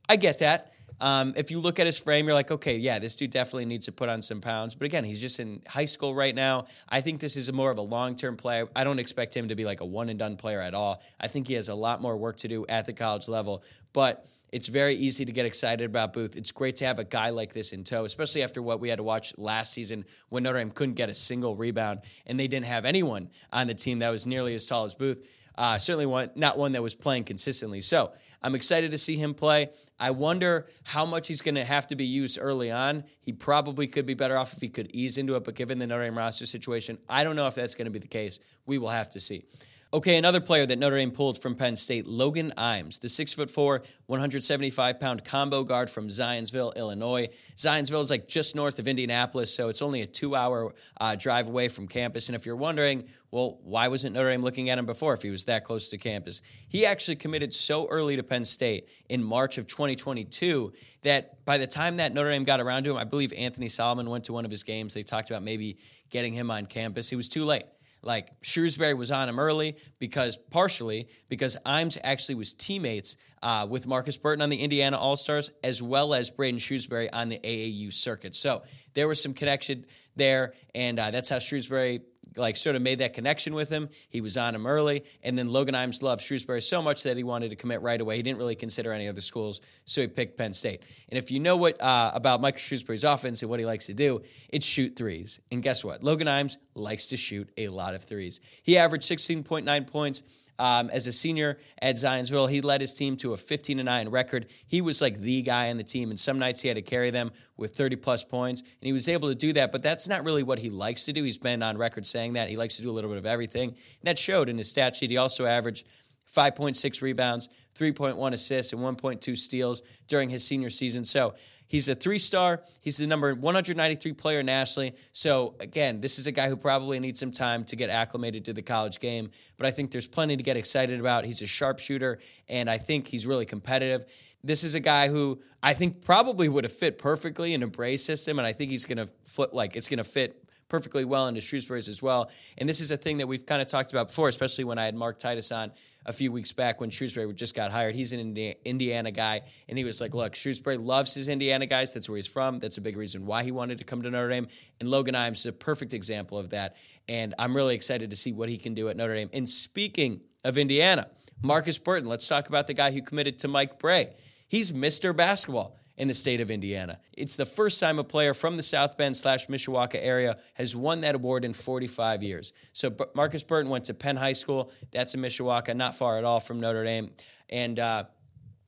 I 0.08 0.16
get 0.16 0.38
that. 0.38 0.72
Um, 1.00 1.32
if 1.36 1.50
you 1.50 1.60
look 1.60 1.78
at 1.78 1.86
his 1.86 1.98
frame, 1.98 2.26
you're 2.26 2.34
like, 2.34 2.50
okay, 2.50 2.76
yeah, 2.76 2.98
this 2.98 3.16
dude 3.16 3.30
definitely 3.30 3.64
needs 3.64 3.86
to 3.86 3.92
put 3.92 4.08
on 4.08 4.22
some 4.22 4.40
pounds. 4.40 4.74
But 4.74 4.84
again, 4.84 5.04
he's 5.04 5.20
just 5.20 5.40
in 5.40 5.62
high 5.66 5.86
school 5.86 6.14
right 6.14 6.34
now. 6.34 6.66
I 6.88 7.00
think 7.00 7.20
this 7.20 7.36
is 7.36 7.50
more 7.52 7.70
of 7.70 7.78
a 7.78 7.82
long 7.82 8.16
term 8.16 8.36
play. 8.36 8.64
I 8.76 8.84
don't 8.84 8.98
expect 8.98 9.36
him 9.36 9.48
to 9.48 9.54
be 9.54 9.64
like 9.64 9.80
a 9.80 9.86
one 9.86 10.08
and 10.08 10.18
done 10.18 10.36
player 10.36 10.60
at 10.60 10.74
all. 10.74 11.02
I 11.18 11.28
think 11.28 11.48
he 11.48 11.54
has 11.54 11.68
a 11.68 11.74
lot 11.74 12.00
more 12.00 12.16
work 12.16 12.36
to 12.38 12.48
do 12.48 12.66
at 12.68 12.84
the 12.84 12.92
college 12.92 13.28
level. 13.28 13.64
But 13.92 14.26
it's 14.52 14.66
very 14.66 14.94
easy 14.94 15.24
to 15.24 15.32
get 15.32 15.46
excited 15.46 15.84
about 15.84 16.12
Booth. 16.12 16.36
It's 16.36 16.50
great 16.52 16.76
to 16.76 16.84
have 16.84 16.98
a 16.98 17.04
guy 17.04 17.30
like 17.30 17.52
this 17.52 17.72
in 17.72 17.84
tow, 17.84 18.04
especially 18.04 18.42
after 18.42 18.60
what 18.60 18.80
we 18.80 18.88
had 18.88 18.96
to 18.96 19.02
watch 19.02 19.32
last 19.38 19.72
season 19.72 20.04
when 20.28 20.42
Notre 20.42 20.58
Dame 20.58 20.70
couldn't 20.70 20.94
get 20.94 21.08
a 21.08 21.14
single 21.14 21.54
rebound 21.54 22.00
and 22.26 22.38
they 22.38 22.48
didn't 22.48 22.66
have 22.66 22.84
anyone 22.84 23.30
on 23.52 23.68
the 23.68 23.74
team 23.74 24.00
that 24.00 24.10
was 24.10 24.26
nearly 24.26 24.54
as 24.54 24.66
tall 24.66 24.84
as 24.84 24.94
Booth. 24.94 25.24
Uh, 25.60 25.78
certainly 25.78 26.06
one, 26.06 26.30
not 26.36 26.56
one 26.56 26.72
that 26.72 26.82
was 26.82 26.94
playing 26.94 27.22
consistently. 27.22 27.82
So 27.82 28.14
I'm 28.42 28.54
excited 28.54 28.92
to 28.92 28.98
see 28.98 29.16
him 29.16 29.34
play. 29.34 29.68
I 29.98 30.10
wonder 30.10 30.66
how 30.84 31.04
much 31.04 31.28
he's 31.28 31.42
going 31.42 31.56
to 31.56 31.66
have 31.66 31.86
to 31.88 31.96
be 31.96 32.06
used 32.06 32.38
early 32.40 32.70
on. 32.70 33.04
He 33.20 33.34
probably 33.34 33.86
could 33.86 34.06
be 34.06 34.14
better 34.14 34.38
off 34.38 34.54
if 34.54 34.62
he 34.62 34.70
could 34.70 34.90
ease 34.96 35.18
into 35.18 35.36
it, 35.36 35.44
but 35.44 35.54
given 35.54 35.78
the 35.78 35.86
Notre 35.86 36.04
Dame 36.04 36.16
roster 36.16 36.46
situation, 36.46 36.96
I 37.10 37.24
don't 37.24 37.36
know 37.36 37.46
if 37.46 37.54
that's 37.54 37.74
going 37.74 37.84
to 37.84 37.90
be 37.90 37.98
the 37.98 38.08
case. 38.08 38.40
We 38.64 38.78
will 38.78 38.88
have 38.88 39.10
to 39.10 39.20
see. 39.20 39.44
Okay, 39.92 40.16
another 40.16 40.40
player 40.40 40.66
that 40.66 40.78
Notre 40.78 40.98
Dame 40.98 41.10
pulled 41.10 41.42
from 41.42 41.56
Penn 41.56 41.74
State, 41.74 42.06
Logan 42.06 42.52
Imes, 42.56 43.00
the 43.00 43.08
six 43.08 43.32
foot 43.32 43.50
four, 43.50 43.82
175 44.06 45.00
pound 45.00 45.24
combo 45.24 45.64
guard 45.64 45.90
from 45.90 46.06
Zionsville, 46.06 46.76
Illinois. 46.76 47.26
Zionsville 47.56 48.00
is 48.00 48.08
like 48.08 48.28
just 48.28 48.54
north 48.54 48.78
of 48.78 48.86
Indianapolis, 48.86 49.52
so 49.52 49.68
it's 49.68 49.82
only 49.82 50.00
a 50.00 50.06
two 50.06 50.36
hour 50.36 50.72
uh, 51.00 51.16
drive 51.16 51.48
away 51.48 51.66
from 51.66 51.88
campus. 51.88 52.28
And 52.28 52.36
if 52.36 52.46
you're 52.46 52.54
wondering, 52.54 53.08
well, 53.32 53.58
why 53.64 53.88
wasn't 53.88 54.14
Notre 54.14 54.30
Dame 54.30 54.42
looking 54.42 54.70
at 54.70 54.78
him 54.78 54.86
before 54.86 55.12
if 55.12 55.22
he 55.22 55.30
was 55.30 55.46
that 55.46 55.64
close 55.64 55.88
to 55.88 55.98
campus? 55.98 56.40
He 56.68 56.86
actually 56.86 57.16
committed 57.16 57.52
so 57.52 57.88
early 57.88 58.14
to 58.14 58.22
Penn 58.22 58.44
State 58.44 58.88
in 59.08 59.24
March 59.24 59.58
of 59.58 59.66
2022 59.66 60.72
that 61.02 61.44
by 61.44 61.58
the 61.58 61.66
time 61.66 61.96
that 61.96 62.14
Notre 62.14 62.30
Dame 62.30 62.44
got 62.44 62.60
around 62.60 62.84
to 62.84 62.92
him, 62.92 62.96
I 62.96 63.02
believe 63.04 63.32
Anthony 63.32 63.68
Solomon 63.68 64.08
went 64.08 64.22
to 64.26 64.32
one 64.32 64.44
of 64.44 64.52
his 64.52 64.62
games. 64.62 64.94
They 64.94 65.02
talked 65.02 65.30
about 65.30 65.42
maybe 65.42 65.78
getting 66.10 66.32
him 66.32 66.48
on 66.48 66.66
campus. 66.66 67.10
He 67.10 67.16
was 67.16 67.28
too 67.28 67.44
late. 67.44 67.64
Like 68.02 68.40
Shrewsberry 68.40 68.96
was 68.96 69.10
on 69.10 69.28
him 69.28 69.38
early 69.38 69.76
because 69.98 70.38
partially 70.50 71.08
because 71.28 71.56
Imes 71.66 71.98
actually 72.02 72.36
was 72.36 72.52
teammates 72.52 73.16
uh, 73.42 73.66
with 73.68 73.86
Markus 73.86 74.16
Burton 74.16 74.42
on 74.42 74.48
the 74.50 74.58
Indiana 74.58 74.98
All 74.98 75.16
Stars 75.16 75.50
as 75.62 75.82
well 75.82 76.14
as 76.14 76.30
Braeden 76.30 76.58
Shrewsberry 76.58 77.08
on 77.12 77.28
the 77.28 77.38
AAU 77.38 77.92
circuit. 77.92 78.34
So 78.34 78.62
there 78.94 79.08
was 79.08 79.22
some 79.22 79.34
connection 79.34 79.84
there, 80.16 80.54
and 80.74 80.98
uh, 80.98 81.10
that's 81.10 81.28
how 81.28 81.36
Shrewsberry 81.36 82.00
like 82.36 82.56
sort 82.56 82.76
of 82.76 82.82
made 82.82 82.98
that 82.98 83.14
connection 83.14 83.54
with 83.54 83.70
him. 83.70 83.88
He 84.08 84.20
was 84.20 84.36
on 84.36 84.54
him 84.54 84.66
early, 84.66 85.04
and 85.22 85.38
then 85.38 85.48
Logan 85.48 85.74
Imes 85.74 86.02
loved 86.02 86.22
Shrewsberry 86.22 86.62
so 86.62 86.82
much 86.82 87.02
that 87.02 87.16
he 87.16 87.24
wanted 87.24 87.50
to 87.50 87.56
commit 87.56 87.82
right 87.82 88.00
away. 88.00 88.16
He 88.16 88.22
didn't 88.22 88.38
really 88.38 88.54
consider 88.54 88.92
any 88.92 89.08
other 89.08 89.20
schools, 89.20 89.60
so 89.84 90.00
he 90.00 90.06
picked 90.06 90.38
Penn 90.38 90.52
State. 90.52 90.82
And 91.08 91.18
if 91.18 91.30
you 91.30 91.40
know 91.40 91.56
what 91.56 91.80
uh, 91.82 92.10
about 92.14 92.40
Micah 92.40 92.58
Shrewsberry's 92.58 93.04
offense 93.04 93.42
and 93.42 93.50
what 93.50 93.60
he 93.60 93.66
likes 93.66 93.86
to 93.86 93.94
do, 93.94 94.22
it's 94.48 94.66
shoot 94.66 94.96
threes. 94.96 95.40
And 95.50 95.62
guess 95.62 95.84
what? 95.84 96.02
Logan 96.02 96.26
Imes 96.26 96.56
likes 96.74 97.08
to 97.08 97.16
shoot 97.16 97.50
a 97.56 97.68
lot 97.68 97.94
of 97.94 98.02
threes. 98.04 98.40
He 98.62 98.78
averaged 98.78 99.08
16.9 99.08 99.86
points 99.86 100.22
um, 100.60 100.90
as 100.90 101.06
a 101.06 101.12
senior 101.12 101.56
at 101.80 101.96
Zionsville, 101.96 102.50
he 102.50 102.60
led 102.60 102.82
his 102.82 102.92
team 102.92 103.16
to 103.16 103.32
a 103.32 103.36
15 103.36 103.78
9 103.78 104.08
record. 104.10 104.46
He 104.66 104.82
was 104.82 105.00
like 105.00 105.18
the 105.18 105.40
guy 105.42 105.70
on 105.70 105.78
the 105.78 105.82
team, 105.82 106.10
and 106.10 106.20
some 106.20 106.38
nights 106.38 106.60
he 106.60 106.68
had 106.68 106.76
to 106.76 106.82
carry 106.82 107.10
them 107.10 107.32
with 107.56 107.74
30 107.74 107.96
plus 107.96 108.22
points, 108.22 108.60
and 108.60 108.68
he 108.82 108.92
was 108.92 109.08
able 109.08 109.28
to 109.30 109.34
do 109.34 109.54
that. 109.54 109.72
But 109.72 109.82
that's 109.82 110.06
not 110.06 110.22
really 110.22 110.42
what 110.42 110.58
he 110.58 110.68
likes 110.68 111.06
to 111.06 111.14
do. 111.14 111.24
He's 111.24 111.38
been 111.38 111.62
on 111.62 111.78
record 111.78 112.04
saying 112.04 112.34
that 112.34 112.50
he 112.50 112.58
likes 112.58 112.76
to 112.76 112.82
do 112.82 112.90
a 112.90 112.92
little 112.92 113.08
bit 113.08 113.18
of 113.18 113.24
everything. 113.24 113.70
And 113.70 113.78
that 114.04 114.18
showed 114.18 114.50
in 114.50 114.58
his 114.58 114.68
stat 114.68 114.96
sheet. 114.96 115.10
He 115.10 115.16
also 115.16 115.46
averaged 115.46 115.86
5.6 116.30 117.02
rebounds, 117.02 117.48
3.1 117.74 118.32
assists, 118.32 118.72
and 118.74 118.82
1.2 118.82 119.36
steals 119.36 119.82
during 120.08 120.28
his 120.28 120.44
senior 120.44 120.70
season. 120.70 121.06
So 121.06 121.34
He's 121.70 121.88
a 121.88 121.94
three 121.94 122.18
star. 122.18 122.64
He's 122.80 122.96
the 122.96 123.06
number 123.06 123.32
193 123.32 124.12
player 124.14 124.42
nationally. 124.42 124.92
So, 125.12 125.54
again, 125.60 126.00
this 126.00 126.18
is 126.18 126.26
a 126.26 126.32
guy 126.32 126.48
who 126.48 126.56
probably 126.56 126.98
needs 126.98 127.20
some 127.20 127.30
time 127.30 127.62
to 127.66 127.76
get 127.76 127.90
acclimated 127.90 128.44
to 128.46 128.52
the 128.52 128.60
college 128.60 128.98
game, 128.98 129.30
but 129.56 129.66
I 129.66 129.70
think 129.70 129.92
there's 129.92 130.08
plenty 130.08 130.36
to 130.36 130.42
get 130.42 130.56
excited 130.56 130.98
about. 130.98 131.24
He's 131.24 131.42
a 131.42 131.46
sharpshooter, 131.46 132.18
and 132.48 132.68
I 132.68 132.78
think 132.78 133.06
he's 133.06 133.24
really 133.24 133.46
competitive. 133.46 134.04
This 134.42 134.64
is 134.64 134.74
a 134.74 134.80
guy 134.80 135.06
who 135.06 135.40
I 135.62 135.74
think 135.74 136.04
probably 136.04 136.48
would 136.48 136.64
have 136.64 136.72
fit 136.72 136.98
perfectly 136.98 137.54
in 137.54 137.62
a 137.62 137.68
Brey 137.68 137.96
system, 137.98 138.40
and 138.40 138.46
I 138.46 138.52
think 138.52 138.72
he's 138.72 138.84
going 138.84 138.98
to 138.98 139.06
flip 139.22 139.50
like 139.52 139.76
it's 139.76 139.86
going 139.86 139.98
to 139.98 140.04
fit 140.04 140.44
perfectly 140.68 141.04
well 141.04 141.28
into 141.28 141.40
Shrewsberry's 141.40 141.86
as 141.86 142.02
well. 142.02 142.32
And 142.58 142.68
this 142.68 142.80
is 142.80 142.90
a 142.90 142.96
thing 142.96 143.18
that 143.18 143.28
we've 143.28 143.46
kind 143.46 143.62
of 143.62 143.68
talked 143.68 143.92
about 143.92 144.08
before, 144.08 144.28
especially 144.28 144.64
when 144.64 144.78
I 144.78 144.86
had 144.86 144.96
Mark 144.96 145.20
Titus 145.20 145.52
on 145.52 145.70
a 146.06 146.12
few 146.12 146.32
weeks 146.32 146.52
back 146.52 146.80
when 146.80 146.90
Shrewsberry 146.90 147.34
just 147.34 147.54
got 147.54 147.70
hired. 147.70 147.94
He's 147.94 148.12
an 148.12 148.36
Indiana 148.64 149.10
guy, 149.10 149.42
and 149.68 149.78
he 149.78 149.84
was 149.84 150.00
like, 150.00 150.14
"Look, 150.14 150.34
Shrewsberry 150.34 150.82
loves 150.82 151.14
his 151.14 151.28
Indiana 151.28 151.66
guys. 151.66 151.92
That's 151.92 152.08
where 152.08 152.16
he's 152.16 152.26
from. 152.26 152.58
That's 152.58 152.78
a 152.78 152.80
big 152.80 152.96
reason 152.96 153.26
why 153.26 153.42
he 153.42 153.50
wanted 153.50 153.78
to 153.78 153.84
come 153.84 154.02
to 154.02 154.10
Notre 154.10 154.28
Dame." 154.28 154.48
And 154.80 154.90
Logan 154.90 155.14
Imes 155.14 155.38
is 155.38 155.46
a 155.46 155.52
perfect 155.52 155.92
example 155.92 156.38
of 156.38 156.50
that. 156.50 156.76
And 157.08 157.34
I'm 157.38 157.54
really 157.54 157.74
excited 157.74 158.10
to 158.10 158.16
see 158.16 158.32
what 158.32 158.48
he 158.48 158.58
can 158.58 158.74
do 158.74 158.88
at 158.88 158.96
Notre 158.96 159.14
Dame. 159.14 159.30
And 159.32 159.48
speaking 159.48 160.22
of 160.44 160.56
Indiana, 160.56 161.08
Markus 161.42 161.78
Burton. 161.78 162.08
Let's 162.08 162.28
talk 162.28 162.48
about 162.48 162.66
the 162.66 162.74
guy 162.74 162.90
who 162.90 163.02
committed 163.02 163.38
to 163.40 163.48
Mike 163.48 163.78
Brey. 163.78 164.10
He's 164.48 164.72
Mr. 164.72 165.16
Basketball 165.16 165.76
in 166.00 166.08
the 166.08 166.14
state 166.14 166.40
of 166.40 166.50
Indiana. 166.50 166.98
It's 167.12 167.36
the 167.36 167.44
first 167.44 167.78
time 167.78 167.98
a 167.98 168.04
player 168.04 168.32
from 168.32 168.56
the 168.56 168.62
South 168.62 168.96
Bend 168.96 169.18
slash 169.18 169.48
Mishawaka 169.48 169.98
area 170.00 170.38
has 170.54 170.74
won 170.74 171.02
that 171.02 171.14
award 171.14 171.44
in 171.44 171.52
45 171.52 172.22
years. 172.22 172.54
So 172.72 172.96
Markus 173.14 173.42
Burton 173.42 173.70
went 173.70 173.84
to 173.84 173.92
Penn 173.92 174.16
High 174.16 174.32
School. 174.32 174.72
That's 174.92 175.12
in 175.12 175.20
Mishawaka, 175.20 175.76
not 175.76 175.94
far 175.94 176.16
at 176.16 176.24
all 176.24 176.40
from 176.40 176.58
Notre 176.58 176.84
Dame. 176.84 177.10
And 177.50 177.78
uh, 177.78 178.04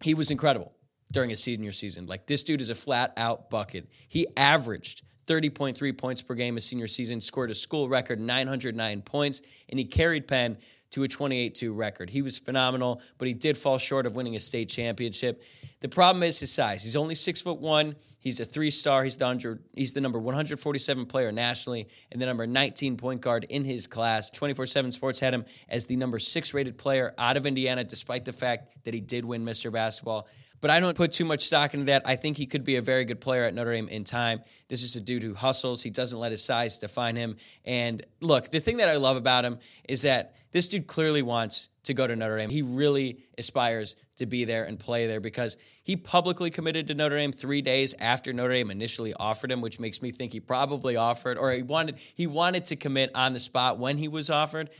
he 0.02 0.12
was 0.12 0.30
incredible 0.30 0.74
during 1.10 1.30
his 1.30 1.42
senior 1.42 1.72
season. 1.72 2.04
Like 2.04 2.26
this 2.26 2.44
dude 2.44 2.60
is 2.60 2.68
a 2.68 2.74
flat 2.74 3.14
out 3.16 3.48
bucket. 3.48 3.88
He 4.08 4.26
averaged 4.36 5.00
30.3 5.26 5.96
points 5.96 6.20
per 6.20 6.34
game 6.34 6.56
his 6.56 6.66
senior 6.66 6.86
season, 6.86 7.22
scored 7.22 7.50
a 7.50 7.54
school 7.54 7.88
record 7.88 8.20
909 8.20 9.00
points, 9.00 9.40
and 9.70 9.78
he 9.78 9.86
carried 9.86 10.28
Penn 10.28 10.58
to 10.92 11.02
a 11.02 11.08
28 11.08 11.54
2 11.54 11.72
record. 11.72 12.10
He 12.10 12.22
was 12.22 12.38
phenomenal, 12.38 13.02
but 13.18 13.28
he 13.28 13.34
did 13.34 13.56
fall 13.56 13.78
short 13.78 14.06
of 14.06 14.14
winning 14.14 14.36
a 14.36 14.40
state 14.40 14.68
championship. 14.68 15.42
The 15.80 15.88
problem 15.88 16.22
is 16.22 16.38
his 16.38 16.52
size. 16.52 16.82
He's 16.82 16.96
only 16.96 17.14
six 17.14 17.42
foot 17.42 17.58
one. 17.58 17.96
He's 18.20 18.38
a 18.38 18.44
three 18.44 18.70
star. 18.70 19.02
He's 19.02 19.16
the, 19.16 19.26
under, 19.26 19.60
he's 19.74 19.94
the 19.94 20.00
number 20.00 20.18
147 20.18 21.06
player 21.06 21.32
nationally 21.32 21.88
and 22.12 22.22
the 22.22 22.26
number 22.26 22.46
19 22.46 22.96
point 22.96 23.20
guard 23.20 23.44
in 23.48 23.64
his 23.64 23.88
class. 23.88 24.30
24 24.30 24.66
7 24.66 24.92
Sports 24.92 25.18
had 25.18 25.34
him 25.34 25.44
as 25.68 25.86
the 25.86 25.96
number 25.96 26.20
six 26.20 26.54
rated 26.54 26.78
player 26.78 27.14
out 27.18 27.36
of 27.36 27.46
Indiana, 27.46 27.82
despite 27.82 28.24
the 28.24 28.32
fact 28.32 28.84
that 28.84 28.94
he 28.94 29.00
did 29.00 29.24
win 29.24 29.44
Mr. 29.44 29.72
Basketball. 29.72 30.28
But 30.62 30.70
I 30.70 30.78
don't 30.78 30.96
put 30.96 31.10
too 31.10 31.24
much 31.24 31.44
stock 31.44 31.74
into 31.74 31.86
that. 31.86 32.02
I 32.06 32.14
think 32.14 32.36
he 32.36 32.46
could 32.46 32.62
be 32.62 32.76
a 32.76 32.82
very 32.82 33.04
good 33.04 33.20
player 33.20 33.42
at 33.42 33.52
Notre 33.52 33.72
Dame 33.72 33.88
in 33.88 34.04
time. 34.04 34.42
This 34.68 34.84
is 34.84 34.94
a 34.94 35.00
dude 35.00 35.24
who 35.24 35.34
hustles. 35.34 35.82
He 35.82 35.90
doesn't 35.90 36.18
let 36.18 36.30
his 36.30 36.42
size 36.42 36.78
define 36.78 37.16
him. 37.16 37.36
And 37.64 38.06
look, 38.20 38.52
the 38.52 38.60
thing 38.60 38.76
that 38.76 38.88
I 38.88 38.96
love 38.96 39.16
about 39.16 39.44
him 39.44 39.58
is 39.88 40.02
that 40.02 40.36
this 40.52 40.68
dude 40.68 40.86
clearly 40.86 41.20
wants 41.20 41.68
to 41.84 41.94
go 41.94 42.06
to 42.06 42.14
Notre 42.14 42.38
Dame. 42.38 42.48
He 42.48 42.62
really 42.62 43.24
aspires 43.36 43.96
to 44.18 44.26
be 44.26 44.44
there 44.44 44.62
and 44.62 44.78
play 44.78 45.08
there 45.08 45.20
because 45.20 45.56
he 45.82 45.96
publicly 45.96 46.50
committed 46.50 46.86
to 46.86 46.94
Notre 46.94 47.16
Dame 47.16 47.32
three 47.32 47.60
days 47.60 47.92
after 47.98 48.32
Notre 48.32 48.52
Dame 48.52 48.70
initially 48.70 49.14
offered 49.14 49.50
him, 49.50 49.60
which 49.60 49.80
makes 49.80 50.00
me 50.00 50.12
think 50.12 50.32
he 50.32 50.38
probably 50.38 50.94
offered 50.94 51.38
or 51.38 51.50
he 51.50 51.62
wanted 51.62 51.98
he 52.14 52.28
wanted 52.28 52.66
to 52.66 52.76
commit 52.76 53.10
on 53.16 53.32
the 53.32 53.40
spot 53.40 53.78
when 53.78 53.98
he 53.98 54.06
was 54.06 54.30
offered. 54.30 54.70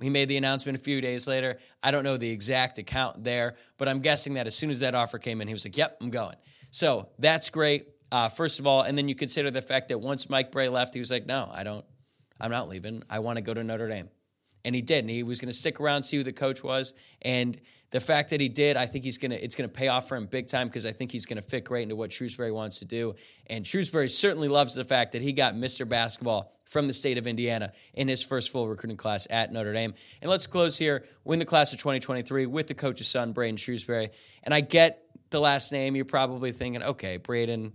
He 0.00 0.10
made 0.10 0.28
the 0.28 0.36
announcement 0.36 0.78
a 0.78 0.80
few 0.80 1.00
days 1.00 1.26
later. 1.26 1.58
I 1.82 1.90
don't 1.90 2.04
know 2.04 2.16
the 2.16 2.30
exact 2.30 2.78
account 2.78 3.22
there, 3.24 3.56
but 3.78 3.88
I'm 3.88 4.00
guessing 4.00 4.34
that 4.34 4.46
as 4.46 4.56
soon 4.56 4.70
as 4.70 4.80
that 4.80 4.94
offer 4.94 5.18
came 5.18 5.40
in, 5.40 5.48
he 5.48 5.54
was 5.54 5.64
like, 5.64 5.76
"Yep, 5.76 5.98
I'm 6.00 6.10
going." 6.10 6.36
So 6.70 7.08
that's 7.18 7.50
great. 7.50 7.86
Uh, 8.12 8.28
first 8.28 8.58
of 8.58 8.66
all, 8.66 8.82
and 8.82 8.96
then 8.96 9.08
you 9.08 9.14
consider 9.14 9.50
the 9.50 9.62
fact 9.62 9.88
that 9.88 9.98
once 9.98 10.28
Mike 10.28 10.50
Brey 10.50 10.68
left, 10.68 10.94
he 10.94 11.00
was 11.00 11.10
like, 11.10 11.26
"No, 11.26 11.50
I 11.52 11.62
don't. 11.62 11.84
I'm 12.40 12.50
not 12.50 12.68
leaving. 12.68 13.02
I 13.10 13.18
want 13.18 13.36
to 13.36 13.42
go 13.42 13.54
to 13.54 13.62
Notre 13.62 13.88
Dame." 13.88 14.08
and 14.64 14.74
he 14.74 14.82
did. 14.82 15.00
And 15.00 15.10
he 15.10 15.22
was 15.22 15.40
going 15.40 15.50
to 15.50 15.56
stick 15.56 15.80
around, 15.80 16.02
see 16.04 16.18
who 16.18 16.22
the 16.22 16.32
coach 16.32 16.62
was, 16.62 16.92
and 17.22 17.60
the 17.90 18.00
fact 18.00 18.30
that 18.30 18.40
he 18.40 18.48
did, 18.48 18.76
I 18.76 18.86
think 18.86 19.04
he's 19.04 19.18
gonna 19.18 19.34
it's 19.34 19.56
gonna 19.56 19.68
pay 19.68 19.88
off 19.88 20.08
for 20.08 20.16
him 20.16 20.26
big 20.26 20.46
time 20.46 20.68
because 20.68 20.86
I 20.86 20.92
think 20.92 21.10
he's 21.10 21.26
gonna 21.26 21.42
fit 21.42 21.64
great 21.64 21.82
into 21.82 21.96
what 21.96 22.10
Shrewsberry 22.10 22.54
wants 22.54 22.78
to 22.78 22.84
do. 22.84 23.14
And 23.48 23.64
Shrewsberry 23.64 24.10
certainly 24.10 24.48
loves 24.48 24.74
the 24.74 24.84
fact 24.84 25.12
that 25.12 25.22
he 25.22 25.32
got 25.32 25.54
Mr. 25.54 25.88
Basketball 25.88 26.52
from 26.64 26.86
the 26.86 26.92
state 26.92 27.18
of 27.18 27.26
Indiana 27.26 27.72
in 27.94 28.06
his 28.06 28.24
first 28.24 28.52
full 28.52 28.68
recruiting 28.68 28.96
class 28.96 29.26
at 29.28 29.52
Notre 29.52 29.72
Dame. 29.72 29.92
And 30.22 30.30
let's 30.30 30.46
close 30.46 30.78
here. 30.78 31.04
Win 31.24 31.40
the 31.40 31.44
class 31.44 31.72
of 31.72 31.80
2023 31.80 32.46
with 32.46 32.68
the 32.68 32.74
coach's 32.74 33.08
son, 33.08 33.32
Braeden 33.32 33.56
Shrewsberry. 33.56 34.10
And 34.44 34.54
I 34.54 34.60
get 34.60 35.02
the 35.30 35.40
last 35.40 35.72
name. 35.72 35.96
You're 35.96 36.04
probably 36.04 36.52
thinking, 36.52 36.82
okay, 36.82 37.16
Braeden, 37.16 37.72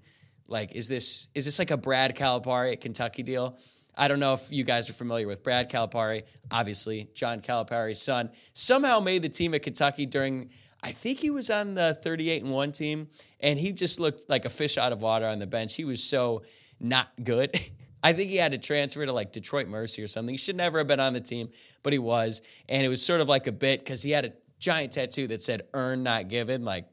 like, 0.47 0.71
is 0.73 0.87
this 0.87 1.27
is 1.35 1.43
this 1.43 1.59
like 1.59 1.71
a 1.71 1.77
Brad 1.77 2.15
Calipari 2.15 2.71
at 2.71 2.79
Kentucky 2.79 3.23
deal? 3.23 3.57
I 3.97 4.07
don't 4.07 4.19
know 4.19 4.33
if 4.33 4.51
you 4.51 4.63
guys 4.63 4.89
are 4.89 4.93
familiar 4.93 5.27
with 5.27 5.43
Brad 5.43 5.71
Calipari, 5.71 6.23
obviously, 6.51 7.09
John 7.13 7.41
Calipari's 7.41 8.01
son, 8.01 8.29
somehow 8.53 8.99
made 8.99 9.21
the 9.21 9.29
team 9.29 9.53
at 9.53 9.61
Kentucky 9.61 10.05
during, 10.05 10.49
I 10.83 10.91
think 10.91 11.19
he 11.19 11.29
was 11.29 11.49
on 11.49 11.75
the 11.75 11.97
38 12.01 12.43
and 12.43 12.51
1 12.51 12.71
team, 12.71 13.07
and 13.39 13.59
he 13.59 13.71
just 13.71 13.99
looked 13.99 14.29
like 14.29 14.45
a 14.45 14.49
fish 14.49 14.77
out 14.77 14.91
of 14.91 15.01
water 15.01 15.25
on 15.25 15.39
the 15.39 15.47
bench. 15.47 15.75
He 15.75 15.85
was 15.85 16.03
so 16.03 16.43
not 16.79 17.09
good. 17.23 17.55
I 18.03 18.13
think 18.13 18.29
he 18.29 18.37
had 18.37 18.51
to 18.51 18.59
transfer 18.59 19.03
to 19.03 19.11
like 19.11 19.31
Detroit 19.31 19.67
Mercy 19.67 20.03
or 20.03 20.07
something. 20.07 20.31
He 20.31 20.37
should 20.37 20.55
never 20.55 20.77
have 20.77 20.85
been 20.85 20.99
on 20.99 21.13
the 21.13 21.21
team, 21.21 21.49
but 21.81 21.91
he 21.91 21.97
was. 21.97 22.41
And 22.69 22.85
it 22.85 22.89
was 22.89 23.03
sort 23.03 23.19
of 23.19 23.27
like 23.27 23.47
a 23.47 23.51
bit 23.51 23.79
because 23.79 24.03
he 24.03 24.11
had 24.11 24.25
a 24.25 24.33
giant 24.59 24.91
tattoo 24.91 25.25
that 25.27 25.41
said 25.41 25.63
earn, 25.73 26.03
not 26.03 26.27
given. 26.27 26.63
Like, 26.63 26.85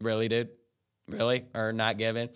really, 0.00 0.26
dude? 0.26 0.48
Really? 1.06 1.44
Earn, 1.54 1.76
not 1.76 1.96
given? 1.96 2.30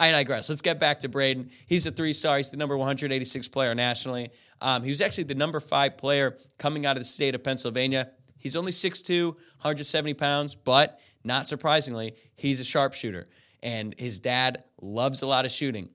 I 0.00 0.12
digress. 0.12 0.48
Let's 0.48 0.62
get 0.62 0.78
back 0.78 1.00
to 1.00 1.08
Braeden. 1.08 1.50
He's 1.66 1.86
a 1.86 1.90
three 1.90 2.12
star. 2.12 2.36
He's 2.36 2.50
the 2.50 2.56
number 2.56 2.76
186 2.76 3.48
player 3.48 3.74
nationally. 3.74 4.30
Um, 4.60 4.82
he 4.82 4.90
was 4.90 5.00
actually 5.00 5.24
the 5.24 5.34
number 5.34 5.58
five 5.60 5.96
player 5.98 6.36
coming 6.58 6.86
out 6.86 6.96
of 6.96 7.00
the 7.00 7.08
state 7.08 7.34
of 7.34 7.42
Pennsylvania. 7.42 8.10
He's 8.38 8.54
only 8.54 8.72
6'2, 8.72 9.34
170 9.34 10.14
pounds, 10.14 10.54
but 10.54 11.00
not 11.24 11.48
surprisingly, 11.48 12.14
he's 12.36 12.60
a 12.60 12.64
sharpshooter. 12.64 13.26
And 13.62 13.94
his 13.98 14.20
dad 14.20 14.62
loves 14.80 15.22
a 15.22 15.26
lot 15.26 15.44
of 15.44 15.50
shooting. 15.50 15.90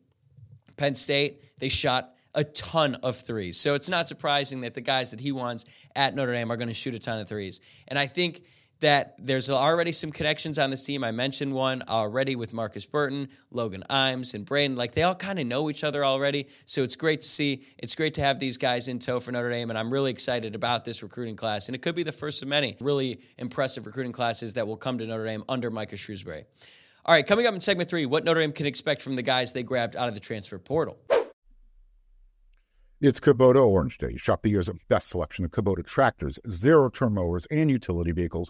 Penn 0.76 0.96
State, 0.96 1.60
they 1.60 1.70
shot 1.70 2.14
a 2.36 2.44
ton 2.44 2.96
of 2.96 3.16
threes. 3.16 3.58
So 3.60 3.76
it's 3.76 3.88
not 3.88 4.08
surprising 4.08 4.62
that 4.62 4.74
the 4.74 4.82
guys 4.82 5.12
that 5.12 5.22
he 5.22 5.32
wants 5.32 5.66
at 5.96 6.16
Notre 6.16 6.34
Dame 6.34 6.52
are 6.52 6.58
going 6.58 6.68
to 6.68 6.74
shoot 6.74 6.94
a 6.94 7.00
ton 7.00 7.20
of 7.20 7.30
threes. 7.30 7.62
And 7.88 7.98
I 7.98 8.08
think 8.08 8.44
that 8.84 9.16
there's 9.18 9.50
already 9.50 9.94
some 9.94 10.12
connections 10.12 10.60
on 10.60 10.70
this 10.70 10.84
team. 10.84 11.04
I 11.06 11.12
mentioned 11.12 11.54
one 11.54 11.84
already 11.88 12.36
with 12.36 12.54
Markus 12.54 12.86
Burton, 12.86 13.30
Logan 13.50 13.84
Imes, 13.90 14.34
and 14.34 14.46
Braeden. 14.46 14.76
Like 14.76 14.92
they 14.92 15.04
all 15.04 15.16
kind 15.16 15.40
of 15.40 15.48
know 15.48 15.70
each 15.70 15.86
other 15.86 16.04
already. 16.04 16.48
So 16.66 16.84
it's 16.84 16.98
great 16.98 17.22
to 17.22 17.28
see. 17.28 17.66
It's 17.78 17.96
great 17.96 18.14
to 18.16 18.22
have 18.22 18.40
these 18.40 18.58
guys 18.58 18.90
in 18.90 19.00
tow 19.00 19.22
for 19.22 19.32
Notre 19.32 19.50
Dame. 19.50 19.70
And 19.70 19.80
I'm 19.80 19.92
really 19.92 20.12
excited 20.12 20.54
about 20.54 20.84
this 20.84 21.02
recruiting 21.02 21.38
class. 21.38 21.68
And 21.68 21.76
it 21.76 21.82
could 21.82 21.96
be 21.96 22.04
the 22.04 22.12
first 22.12 22.42
of 22.42 22.50
many 22.50 22.76
really 22.82 23.22
impressive 23.38 23.86
recruiting 23.86 24.12
classes 24.12 24.54
that 24.54 24.68
will 24.68 24.78
come 24.78 24.98
to 24.98 25.08
Notre 25.08 25.26
Dame 25.26 25.46
under 25.48 25.72
Micah 25.72 25.96
Shrewsberry. 25.96 26.44
All 27.06 27.16
right, 27.16 27.26
coming 27.26 27.48
up 27.48 27.54
in 27.54 27.62
segment 27.62 27.90
three, 27.90 28.06
what 28.06 28.26
Notre 28.26 28.42
Dame 28.42 28.52
can 28.52 28.66
expect 28.66 29.02
from 29.02 29.16
the 29.16 29.22
guys 29.22 29.54
they 29.54 29.64
grabbed 29.64 29.96
out 29.96 30.10
of 30.10 30.14
the 30.14 30.20
transfer 30.20 30.60
portal. 30.60 30.98
It's 33.00 33.20
Kubota 33.20 33.66
Orange 33.66 33.98
Day. 33.98 34.16
Shop 34.18 34.42
the 34.42 34.50
year's 34.50 34.70
best 34.88 35.10
selection 35.10 35.44
of 35.44 35.52
Kubota 35.52 35.86
tractors, 35.86 36.40
zero 36.50 36.90
turn 36.90 37.14
mowers, 37.14 37.46
and 37.52 37.70
utility 37.70 38.12
vehicles 38.12 38.50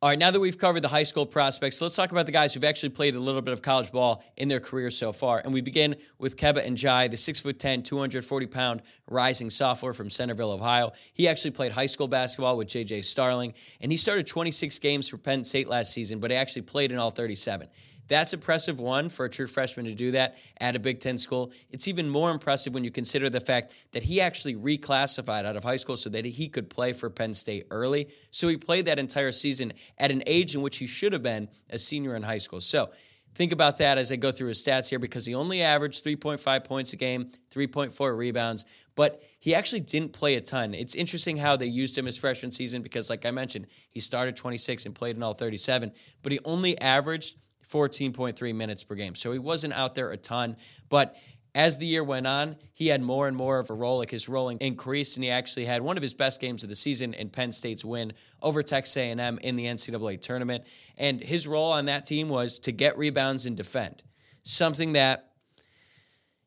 All 0.00 0.08
right, 0.08 0.16
now 0.16 0.30
that 0.30 0.38
we've 0.38 0.56
covered 0.56 0.82
the 0.82 0.88
high 0.88 1.02
school 1.02 1.26
prospects, 1.26 1.80
let's 1.80 1.96
talk 1.96 2.12
about 2.12 2.26
the 2.26 2.30
guys 2.30 2.54
who've 2.54 2.62
actually 2.62 2.90
played 2.90 3.16
a 3.16 3.20
little 3.20 3.42
bit 3.42 3.52
of 3.52 3.62
college 3.62 3.90
ball 3.90 4.22
in 4.36 4.46
their 4.46 4.60
career 4.60 4.90
so 4.90 5.10
far. 5.10 5.42
And 5.44 5.52
we 5.52 5.60
begin 5.60 5.96
with 6.20 6.36
Kebba 6.36 6.64
Njie, 6.64 7.10
the 7.10 7.16
6'10, 7.16 7.82
240 7.82 8.46
pound 8.46 8.82
rising 9.08 9.50
sophomore 9.50 9.92
from 9.92 10.08
Centerville, 10.08 10.52
Ohio. 10.52 10.92
He 11.14 11.26
actually 11.26 11.50
played 11.50 11.72
high 11.72 11.86
school 11.86 12.06
basketball 12.06 12.56
with 12.56 12.68
JJ 12.68 13.06
Starling, 13.06 13.54
and 13.80 13.90
he 13.90 13.98
started 13.98 14.28
26 14.28 14.78
games 14.78 15.08
for 15.08 15.18
Penn 15.18 15.42
State 15.42 15.66
last 15.66 15.92
season, 15.92 16.20
but 16.20 16.30
he 16.30 16.36
actually 16.36 16.62
played 16.62 16.92
in 16.92 16.98
all 16.98 17.10
37. 17.10 17.66
That's 18.08 18.32
impressive, 18.32 18.80
one, 18.80 19.10
for 19.10 19.26
a 19.26 19.30
true 19.30 19.46
freshman 19.46 19.84
to 19.86 19.94
do 19.94 20.12
that 20.12 20.38
at 20.60 20.74
a 20.74 20.78
Big 20.78 21.00
Ten 21.00 21.18
school. 21.18 21.52
It's 21.70 21.86
even 21.86 22.08
more 22.08 22.30
impressive 22.30 22.74
when 22.74 22.84
you 22.84 22.90
consider 22.90 23.28
the 23.28 23.40
fact 23.40 23.72
that 23.92 24.04
he 24.04 24.20
actually 24.20 24.56
reclassified 24.56 25.44
out 25.44 25.56
of 25.56 25.64
high 25.64 25.76
school 25.76 25.96
so 25.96 26.08
that 26.10 26.24
he 26.24 26.48
could 26.48 26.70
play 26.70 26.92
for 26.92 27.10
Penn 27.10 27.34
State 27.34 27.66
early. 27.70 28.08
So 28.30 28.48
he 28.48 28.56
played 28.56 28.86
that 28.86 28.98
entire 28.98 29.32
season 29.32 29.74
at 29.98 30.10
an 30.10 30.22
age 30.26 30.54
in 30.54 30.62
which 30.62 30.78
he 30.78 30.86
should 30.86 31.12
have 31.12 31.22
been 31.22 31.48
a 31.68 31.78
senior 31.78 32.16
in 32.16 32.22
high 32.22 32.38
school. 32.38 32.60
So 32.60 32.90
think 33.34 33.52
about 33.52 33.78
that 33.78 33.98
as 33.98 34.10
I 34.10 34.16
go 34.16 34.32
through 34.32 34.48
his 34.48 34.64
stats 34.64 34.88
here 34.88 34.98
because 34.98 35.26
he 35.26 35.34
only 35.34 35.62
averaged 35.62 36.04
3.5 36.04 36.64
points 36.64 36.92
a 36.94 36.96
game, 36.96 37.30
3.4 37.50 38.16
rebounds, 38.16 38.64
but 38.96 39.22
he 39.38 39.54
actually 39.54 39.80
didn't 39.80 40.12
play 40.12 40.34
a 40.34 40.40
ton. 40.40 40.74
It's 40.74 40.94
interesting 40.94 41.36
how 41.36 41.56
they 41.56 41.66
used 41.66 41.96
him 41.96 42.06
his 42.06 42.18
freshman 42.18 42.50
season 42.50 42.82
because, 42.82 43.08
like 43.10 43.26
I 43.26 43.30
mentioned, 43.30 43.66
he 43.90 44.00
started 44.00 44.34
26 44.34 44.86
and 44.86 44.94
played 44.94 45.16
in 45.16 45.22
all 45.22 45.34
37, 45.34 45.92
but 46.22 46.32
he 46.32 46.40
only 46.44 46.80
averaged 46.80 47.36
14.3 47.70 48.54
minutes 48.54 48.84
per 48.84 48.94
game. 48.94 49.14
So 49.14 49.32
he 49.32 49.38
wasn't 49.38 49.74
out 49.74 49.94
there 49.94 50.10
a 50.10 50.16
ton, 50.16 50.56
but 50.88 51.16
as 51.54 51.78
the 51.78 51.86
year 51.86 52.04
went 52.04 52.26
on, 52.26 52.56
he 52.72 52.88
had 52.88 53.02
more 53.02 53.26
and 53.26 53.36
more 53.36 53.58
of 53.58 53.70
a 53.70 53.74
role. 53.74 53.98
Like 53.98 54.10
his 54.10 54.28
role 54.28 54.48
increased, 54.48 55.16
and 55.16 55.24
he 55.24 55.30
actually 55.30 55.64
had 55.64 55.82
one 55.82 55.96
of 55.96 56.02
his 56.02 56.14
best 56.14 56.40
games 56.40 56.62
of 56.62 56.68
the 56.68 56.76
season 56.76 57.14
in 57.14 57.30
Penn 57.30 57.52
State's 57.52 57.84
win 57.84 58.12
over 58.42 58.62
Texas 58.62 58.96
A&M 58.96 59.38
in 59.42 59.56
the 59.56 59.64
NCAA 59.64 60.20
tournament. 60.20 60.64
And 60.96 61.20
his 61.20 61.48
role 61.48 61.72
on 61.72 61.86
that 61.86 62.04
team 62.04 62.28
was 62.28 62.58
to 62.60 62.72
get 62.72 62.96
rebounds 62.96 63.44
and 63.46 63.56
defend, 63.56 64.02
something 64.44 64.92
that 64.92 65.32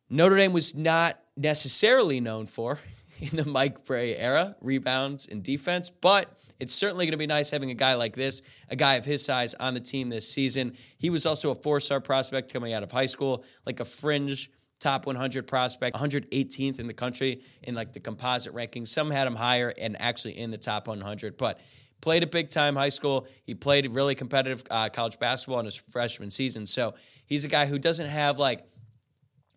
Notre 0.09 0.37
Dame 0.37 0.53
was 0.53 0.75
not 0.75 1.19
necessarily 1.35 2.19
known 2.19 2.45
for 2.45 2.79
in 3.31 3.37
the 3.37 3.45
Mike 3.45 3.85
Brey 3.85 4.15
era, 4.15 4.55
rebounds 4.61 5.27
and 5.27 5.43
defense, 5.43 5.89
but 5.89 6.37
it's 6.59 6.73
certainly 6.73 7.05
going 7.05 7.11
to 7.11 7.17
be 7.17 7.27
nice 7.27 7.51
having 7.51 7.69
a 7.69 7.75
guy 7.75 7.93
like 7.93 8.15
this, 8.15 8.41
a 8.69 8.75
guy 8.75 8.95
of 8.95 9.05
his 9.05 9.23
size 9.23 9.53
on 9.55 9.75
the 9.75 9.79
team 9.79 10.09
this 10.09 10.27
season. 10.27 10.75
He 10.97 11.09
was 11.11 11.25
also 11.25 11.51
a 11.51 11.55
four 11.55 11.79
star 11.79 12.01
prospect 12.01 12.51
coming 12.51 12.73
out 12.73 12.81
of 12.81 12.91
high 12.91 13.05
school, 13.05 13.45
like 13.65 13.79
a 13.79 13.85
fringe 13.85 14.49
top 14.79 15.05
100 15.05 15.45
prospect, 15.45 15.95
118th 15.95 16.79
in 16.79 16.87
the 16.87 16.93
country 16.93 17.41
in 17.61 17.75
like 17.75 17.93
the 17.93 17.99
composite 17.99 18.55
rankings. 18.55 18.87
Some 18.87 19.11
had 19.11 19.27
him 19.27 19.35
higher 19.35 19.71
and 19.79 20.01
actually 20.01 20.39
in 20.39 20.49
the 20.49 20.57
top 20.57 20.87
100, 20.87 21.37
but 21.37 21.59
played 22.01 22.23
a 22.23 22.27
big 22.27 22.49
time 22.49 22.75
high 22.75 22.89
school. 22.89 23.27
He 23.43 23.53
played 23.53 23.87
really 23.91 24.15
competitive 24.15 24.63
uh, 24.71 24.89
college 24.89 25.19
basketball 25.19 25.59
in 25.59 25.65
his 25.65 25.75
freshman 25.75 26.31
season. 26.31 26.65
So 26.65 26.95
he's 27.27 27.45
a 27.45 27.47
guy 27.47 27.67
who 27.67 27.77
doesn't 27.77 28.09
have 28.09 28.39
like 28.39 28.65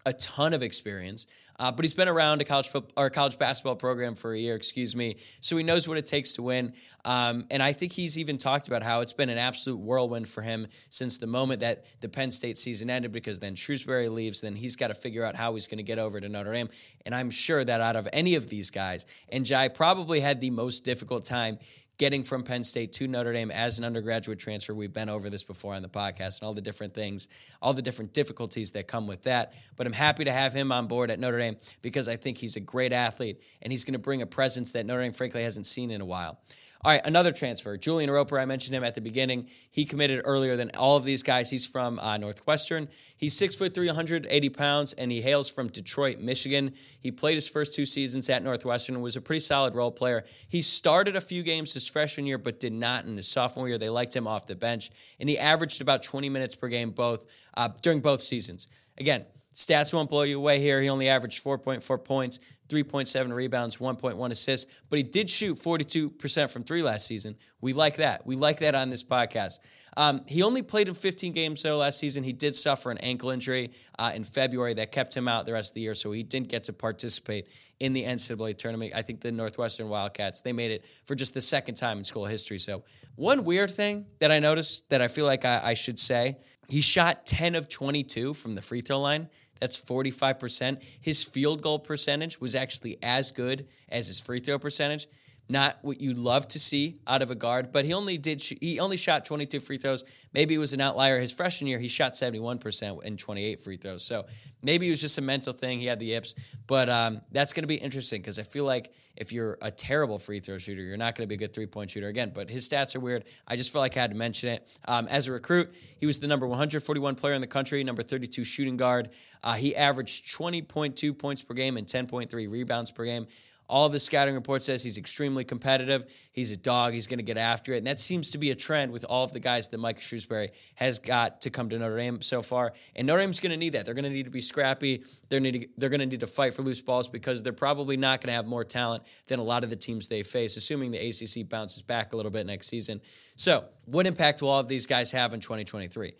a 0.07 0.13
ton 0.13 0.53
of 0.53 0.63
experience, 0.63 1.27
uh, 1.59 1.71
but 1.73 1.85
he's 1.85 1.95
been 1.95 2.09
around 2.09 2.41
a 2.41 2.45
college 2.45 2.69
football 2.69 3.05
or 3.05 3.11
college 3.11 3.39
basketball 3.39 3.77
program 3.77 4.15
for 4.15 4.33
a 4.33 4.39
year, 4.39 4.55
excuse 4.55 4.95
me. 4.97 5.17
So 5.41 5.57
he 5.57 5.63
knows 5.63 5.89
what 5.89 5.99
it 5.99 6.07
takes 6.07 6.35
to 6.35 6.43
win. 6.43 6.73
Um, 7.05 7.47
and 7.51 7.63
I 7.63 7.73
think 7.73 7.93
he's 7.93 8.19
even 8.19 8.39
talked 8.39 8.69
about 8.69 8.83
how 8.83 9.01
it's 9.01 9.13
been 9.13 9.29
an 9.31 9.39
absolute 9.39 9.79
whirlwind 9.79 10.29
for 10.29 10.43
him 10.43 10.67
since 10.91 11.19
the 11.19 11.27
moment 11.27 11.61
that 11.61 11.85
the 12.01 12.09
Penn 12.09 12.31
State 12.31 12.59
season 12.59 12.91
ended, 12.91 13.13
because 13.13 13.39
then 13.39 13.55
Shrewsberry 13.55 14.11
leaves, 14.11 14.41
then 14.41 14.57
he's 14.57 14.77
got 14.77 14.89
to 14.89 14.95
figure 14.95 15.25
out 15.25 15.37
how 15.37 15.55
he's 15.55 15.67
going 15.67 15.79
to 15.79 15.85
get 15.85 15.99
over 15.99 16.21
to 16.21 16.29
Notre 16.29 16.53
Dame. 16.53 16.69
And 17.05 17.15
I'm 17.15 17.31
sure 17.31 17.65
that 17.65 17.81
out 17.81 17.97
of 17.97 18.09
any 18.13 18.35
of 18.35 18.49
these 18.49 18.71
guys, 18.71 19.07
Njie 19.33 19.75
probably 19.75 20.21
had 20.21 20.41
the 20.41 20.51
most 20.51 20.85
difficult 20.85 21.25
time 21.25 21.59
getting 21.99 22.25
from 22.25 22.43
Penn 22.43 22.65
State 22.65 22.93
to 22.95 23.07
Notre 23.07 23.33
Dame 23.33 23.51
as 23.51 23.79
an 23.79 23.85
undergraduate 23.85 24.39
transfer. 24.39 24.75
We've 24.75 24.93
been 24.93 25.09
over 25.09 25.31
this 25.31 25.45
before 25.45 25.75
on 25.75 25.83
the 25.83 25.89
podcast 25.89 26.41
and 26.41 26.43
all 26.43 26.55
the 26.55 26.61
different 26.61 26.95
things, 26.95 27.29
all 27.63 27.73
the 27.73 27.83
different 27.83 28.13
difficulties 28.13 28.73
that 28.73 28.89
come 28.89 29.07
with 29.07 29.23
that. 29.23 29.55
But 29.77 29.87
I'm 29.87 29.93
happy 29.93 30.25
to 30.25 30.33
have 30.33 30.53
him 30.53 30.73
on 30.73 30.87
board 30.87 31.11
at 31.11 31.19
Notre 31.19 31.39
Dame 31.39 31.57
because 31.83 32.09
I 32.09 32.17
think 32.17 32.39
he's 32.39 32.57
a 32.57 32.61
great 32.61 32.93
athlete 32.93 33.41
and 33.63 33.73
he's 33.73 33.85
going 33.85 33.93
to 33.93 33.99
bring 33.99 34.23
a 34.23 34.27
presence 34.27 34.73
that 34.73 34.87
Notre 34.87 35.03
Dame, 35.03 35.13
frankly, 35.13 35.43
hasn't 35.43 35.67
seen 35.67 35.91
in 35.91 36.01
a 36.01 36.07
while. 36.07 36.39
All 36.85 36.91
right, 36.93 37.01
another 37.07 37.33
transfer. 37.33 37.79
Julian 37.79 38.11
Roper, 38.11 38.39
I 38.39 38.45
mentioned 38.45 38.77
him 38.77 38.85
at 38.85 38.95
the 38.95 39.01
beginning. 39.01 39.49
He 39.71 39.87
committed 39.87 40.21
earlier 40.27 40.55
than 40.55 40.71
all 40.77 40.99
of 40.99 41.05
these 41.05 41.23
guys. 41.23 41.49
He's 41.49 41.67
from 41.67 41.99
uh, 41.99 42.19
Northwestern. 42.19 42.89
He's 43.17 43.35
six 43.35 43.57
foot 43.57 43.73
three, 43.73 43.87
180 43.87 44.49
pounds, 44.51 44.93
and 44.93 45.11
he 45.11 45.23
hails 45.23 45.51
from 45.51 45.69
Detroit, 45.69 46.19
Michigan. 46.19 46.75
He 47.01 47.11
played 47.11 47.37
his 47.37 47.49
first 47.49 47.73
two 47.73 47.87
seasons 47.87 48.29
at 48.29 48.43
Northwestern 48.43 48.97
and 48.97 49.03
was 49.03 49.17
a 49.17 49.23
pretty 49.23 49.41
solid 49.41 49.75
role 49.75 49.93
player. 49.93 50.25
He 50.47 50.61
started 50.61 51.17
a 51.17 51.23
few 51.23 51.43
games 51.43 51.73
his 51.73 51.89
freshman 51.89 52.27
year, 52.27 52.37
but 52.37 52.61
did 52.61 52.75
not 52.75 53.07
in 53.07 53.17
his 53.17 53.29
sophomore 53.29 53.67
year. 53.67 53.79
They 53.79 53.89
liked 53.89 54.15
him 54.15 54.29
off 54.29 54.47
the 54.47 54.55
bench, 54.55 54.91
and 55.19 55.27
he 55.27 55.39
averaged 55.39 55.81
about 55.81 56.03
20 56.03 56.29
minutes 56.29 56.55
per 56.55 56.69
game 56.69 56.91
both 56.91 57.25
uh, 57.57 57.71
during 57.81 58.01
both 58.01 58.21
seasons. 58.21 58.69
Again, 58.99 59.25
stats 59.55 59.95
won't 59.95 60.11
blow 60.11 60.25
you 60.25 60.37
away 60.37 60.61
here. 60.61 60.83
He 60.83 60.91
only 60.91 61.09
averaged 61.09 61.43
4.4 61.43 62.05
points, 62.05 62.41
3.7 62.69 63.33
rebounds, 63.33 63.77
1.1 63.77 64.31
assists, 64.31 64.81
but 64.89 64.97
he 64.97 65.03
did 65.03 65.29
shoot 65.29 65.59
42% 65.59 66.51
from 66.51 66.65
three 66.65 66.83
last 66.83 67.07
season. 67.07 67.37
We 67.61 67.73
like 67.73 67.97
that. 67.97 68.27
We 68.27 68.37
like 68.37 68.61
that 68.61 68.75
on 68.75 68.91
this 68.91 69.05
podcast. 69.05 69.59
Um, 69.97 70.23
he 70.27 70.43
only 70.43 70.63
played 70.63 70.89
in 70.89 70.95
15 70.95 71.33
games 71.33 71.63
though 71.63 71.79
last 71.79 71.99
season. 71.99 72.25
He 72.25 72.33
did 72.33 72.57
suffer 72.57 72.91
an 72.91 72.99
ankle 72.99 73.31
injury 73.31 73.73
uh, 73.99 74.13
in 74.15 74.25
February 74.25 74.75
that 74.75 74.93
kept 74.93 75.15
him 75.15 75.29
out 75.29 75.47
the 75.47 75.53
rest 75.53 75.71
of 75.71 75.75
the 75.75 75.83
year, 75.83 75.95
so 75.95 76.11
he 76.13 76.23
didn't 76.23 76.49
get 76.49 76.65
to 76.65 76.73
participate 76.73 77.49
in 77.81 77.93
the 77.93 78.05
NCAA 78.05 78.57
tournament. 78.57 78.93
I 78.95 79.03
think 79.03 79.21
the 79.21 79.33
Northwestern 79.33 79.89
Wildcats 79.89 80.41
they 80.41 80.53
made 80.53 80.71
it 80.71 80.85
for 81.05 81.15
just 81.15 81.35
the 81.35 81.41
second 81.41 81.75
time 81.75 81.99
in 81.99 82.05
school 82.05 82.25
history. 82.25 82.59
So 82.59 82.85
one 83.15 83.45
weird 83.45 83.71
thing 83.71 84.07
that 84.19 84.31
I 84.33 84.39
noticed 84.39 84.89
that 84.91 85.03
I 85.03 85.09
feel 85.09 85.27
like 85.27 85.45
I, 85.45 85.61
I 85.63 85.75
should 85.75 85.99
say, 85.99 86.39
he 86.69 86.81
shot 86.81 87.27
10 87.27 87.55
of 87.55 87.69
22 87.69 88.35
from 88.35 88.55
the 88.55 88.63
free 88.63 88.81
throw 88.81 89.01
line. 89.01 89.29
That's 89.61 89.81
45%. 89.81 90.83
His 91.01 91.25
field 91.25 91.63
goal 91.63 91.79
percentage 91.79 92.41
was 92.41 92.55
actually 92.55 92.99
as 93.03 93.31
good 93.31 93.67
as 93.89 94.09
his 94.09 94.21
free 94.21 94.41
throw 94.41 94.59
percentage. 94.59 95.07
Not 95.49 95.79
what 95.83 96.01
you'd 96.01 96.17
love 96.17 96.49
to 96.49 96.59
see 96.59 97.01
out 97.07 97.21
of 97.21 97.31
a 97.31 97.35
guard, 97.35 97.71
but 97.71 97.85
he 97.85 97.93
only 97.93 98.17
did 98.17 98.43
he 98.43 98.81
only 98.81 98.97
shot 98.97 99.27
22 99.27 99.61
free 99.61 99.77
throws. 99.77 100.03
Maybe 100.33 100.55
it 100.55 100.59
was 100.59 100.73
an 100.73 100.81
outlier. 100.81 101.21
His 101.21 101.33
freshman 101.33 101.69
year, 101.69 101.79
he 101.79 101.89
shot 101.89 102.13
71% 102.13 103.05
in 103.05 103.17
28 103.19 103.61
free 103.61 103.77
throws. 103.77 104.05
So 104.05 104.25
maybe 104.63 104.87
it 104.87 104.91
was 104.91 105.03
just 105.03 105.19
a 105.19 105.23
mental 105.23 105.53
thing. 105.53 105.81
He 105.81 105.87
had 105.87 105.99
the 105.99 106.07
yips, 106.07 106.35
but 106.67 106.89
um, 106.89 107.21
that's 107.31 107.53
going 107.53 107.63
to 107.63 107.69
be 107.69 107.75
interesting 107.75 108.23
because 108.23 108.39
I 108.39 108.43
feel 108.43 108.65
like 108.65 108.95
if 109.17 109.33
you're 109.33 109.59
a 109.63 109.71
terrible 109.71 110.19
free 110.19 110.41
throw 110.41 110.59
shooter, 110.59 110.83
you're 110.83 110.97
not 110.97 111.15
going 111.15 111.29
to 111.29 111.29
be 111.29 111.37
a 111.37 111.39
good 111.39 111.55
three 111.55 111.67
point 111.67 111.91
shooter 111.91 112.09
again. 112.09 112.33
But 112.35 112.51
his 112.51 112.69
stats 112.69 112.97
are 112.97 113.01
weird. 113.01 113.25
I 113.47 113.57
just 113.57 113.73
felt 113.73 113.83
like 113.83 113.97
I 113.97 114.01
had 114.01 114.11
to 114.11 114.17
mention 114.17 114.49
it. 114.49 114.67
Um, 114.87 115.07
as 115.09 115.29
a 115.29 115.33
recruit, 115.33 115.75
he 115.99 116.07
was 116.07 116.21
the 116.21 116.27
number 116.27 116.47
141 116.47 117.15
player 117.17 117.35
in 117.35 117.41
the 117.41 117.47
country, 117.47 117.85
number 117.85 118.03
32 118.03 118.45
shooting 118.45 118.77
guard. 118.77 119.11
Uh, 119.43 119.55
he 119.55 119.77
averaged 119.77 120.27
20.2 120.35 121.19
points 121.19 121.43
per 121.43 121.55
game 121.55 121.77
and 121.77 121.87
10.3 121.87 122.51
rebounds 122.51 122.91
per 122.91 123.05
game. 123.05 123.27
All 123.67 123.89
the 123.89 123.99
scouting 123.99 124.35
report 124.35 124.63
says 124.63 124.83
he's 124.83 124.99
extremely 124.99 125.43
competitive. 125.43 126.05
He's 126.33 126.51
a 126.53 126.57
dog. 126.57 126.93
He's 126.93 127.07
going 127.07 127.19
to 127.19 127.25
get 127.25 127.39
after 127.39 127.73
it. 127.73 127.79
And 127.79 127.87
that 127.87 127.99
seems 127.99 128.31
to 128.33 128.39
be 128.39 128.51
a 128.51 128.55
trend 128.55 128.93
with 128.93 129.05
all 129.09 129.25
of 129.25 129.33
the 129.33 129.41
guys 129.41 129.69
that 129.69 129.79
Mike 129.79 130.01
Shrewsberry 130.01 130.51
has 130.75 130.99
got 130.99 131.41
to 131.43 131.51
come 131.51 131.71
to 131.71 131.79
Notre 131.79 131.97
Dame 131.97 132.21
so 132.21 132.43
far. 132.43 132.75
And 132.95 133.07
Notre 133.07 133.23
Dame's 133.23 133.41
going 133.41 133.53
to 133.53 133.57
need 133.57 133.71
that. 133.71 133.87
They're 133.87 133.95
going 133.95 134.05
to 134.05 134.11
need 134.11 134.25
to 134.25 134.31
be 134.31 134.43
scrappy. 134.43 135.03
They're, 135.31 135.41
need 135.41 135.63
to, 135.63 135.69
they're 135.79 135.89
going 135.89 136.01
to 136.01 136.07
need 136.07 136.21
to 136.21 136.27
fight 136.27 136.53
for 136.53 136.63
loose 136.63 136.83
balls 136.83 137.09
because 137.09 137.43
they're 137.43 137.55
probably 137.55 137.97
not 137.97 138.21
going 138.21 138.29
to 138.29 138.35
have 138.35 138.47
more 138.47 138.65
talent 138.65 139.03
than 139.29 139.39
a 139.39 139.43
lot 139.43 139.65
of 139.65 139.71
the 139.71 139.77
teams 139.77 140.09
they 140.09 140.23
face, 140.23 140.57
assuming 140.59 140.91
the 140.91 140.99
ACC 140.99 141.49
bounces 141.49 141.83
back 141.83 142.13
a 142.13 142.17
little 142.17 142.33
bit 142.33 142.47
next 142.47 142.67
season. 142.67 143.01
So, 143.37 143.65
what 143.87 144.07
impact 144.07 144.43
will 144.43 144.51
all 144.51 144.61
of 144.61 144.69
these 144.69 144.87
guys 144.87 145.11
have 145.13 145.33
in 145.33 145.41
2023? 145.41 146.13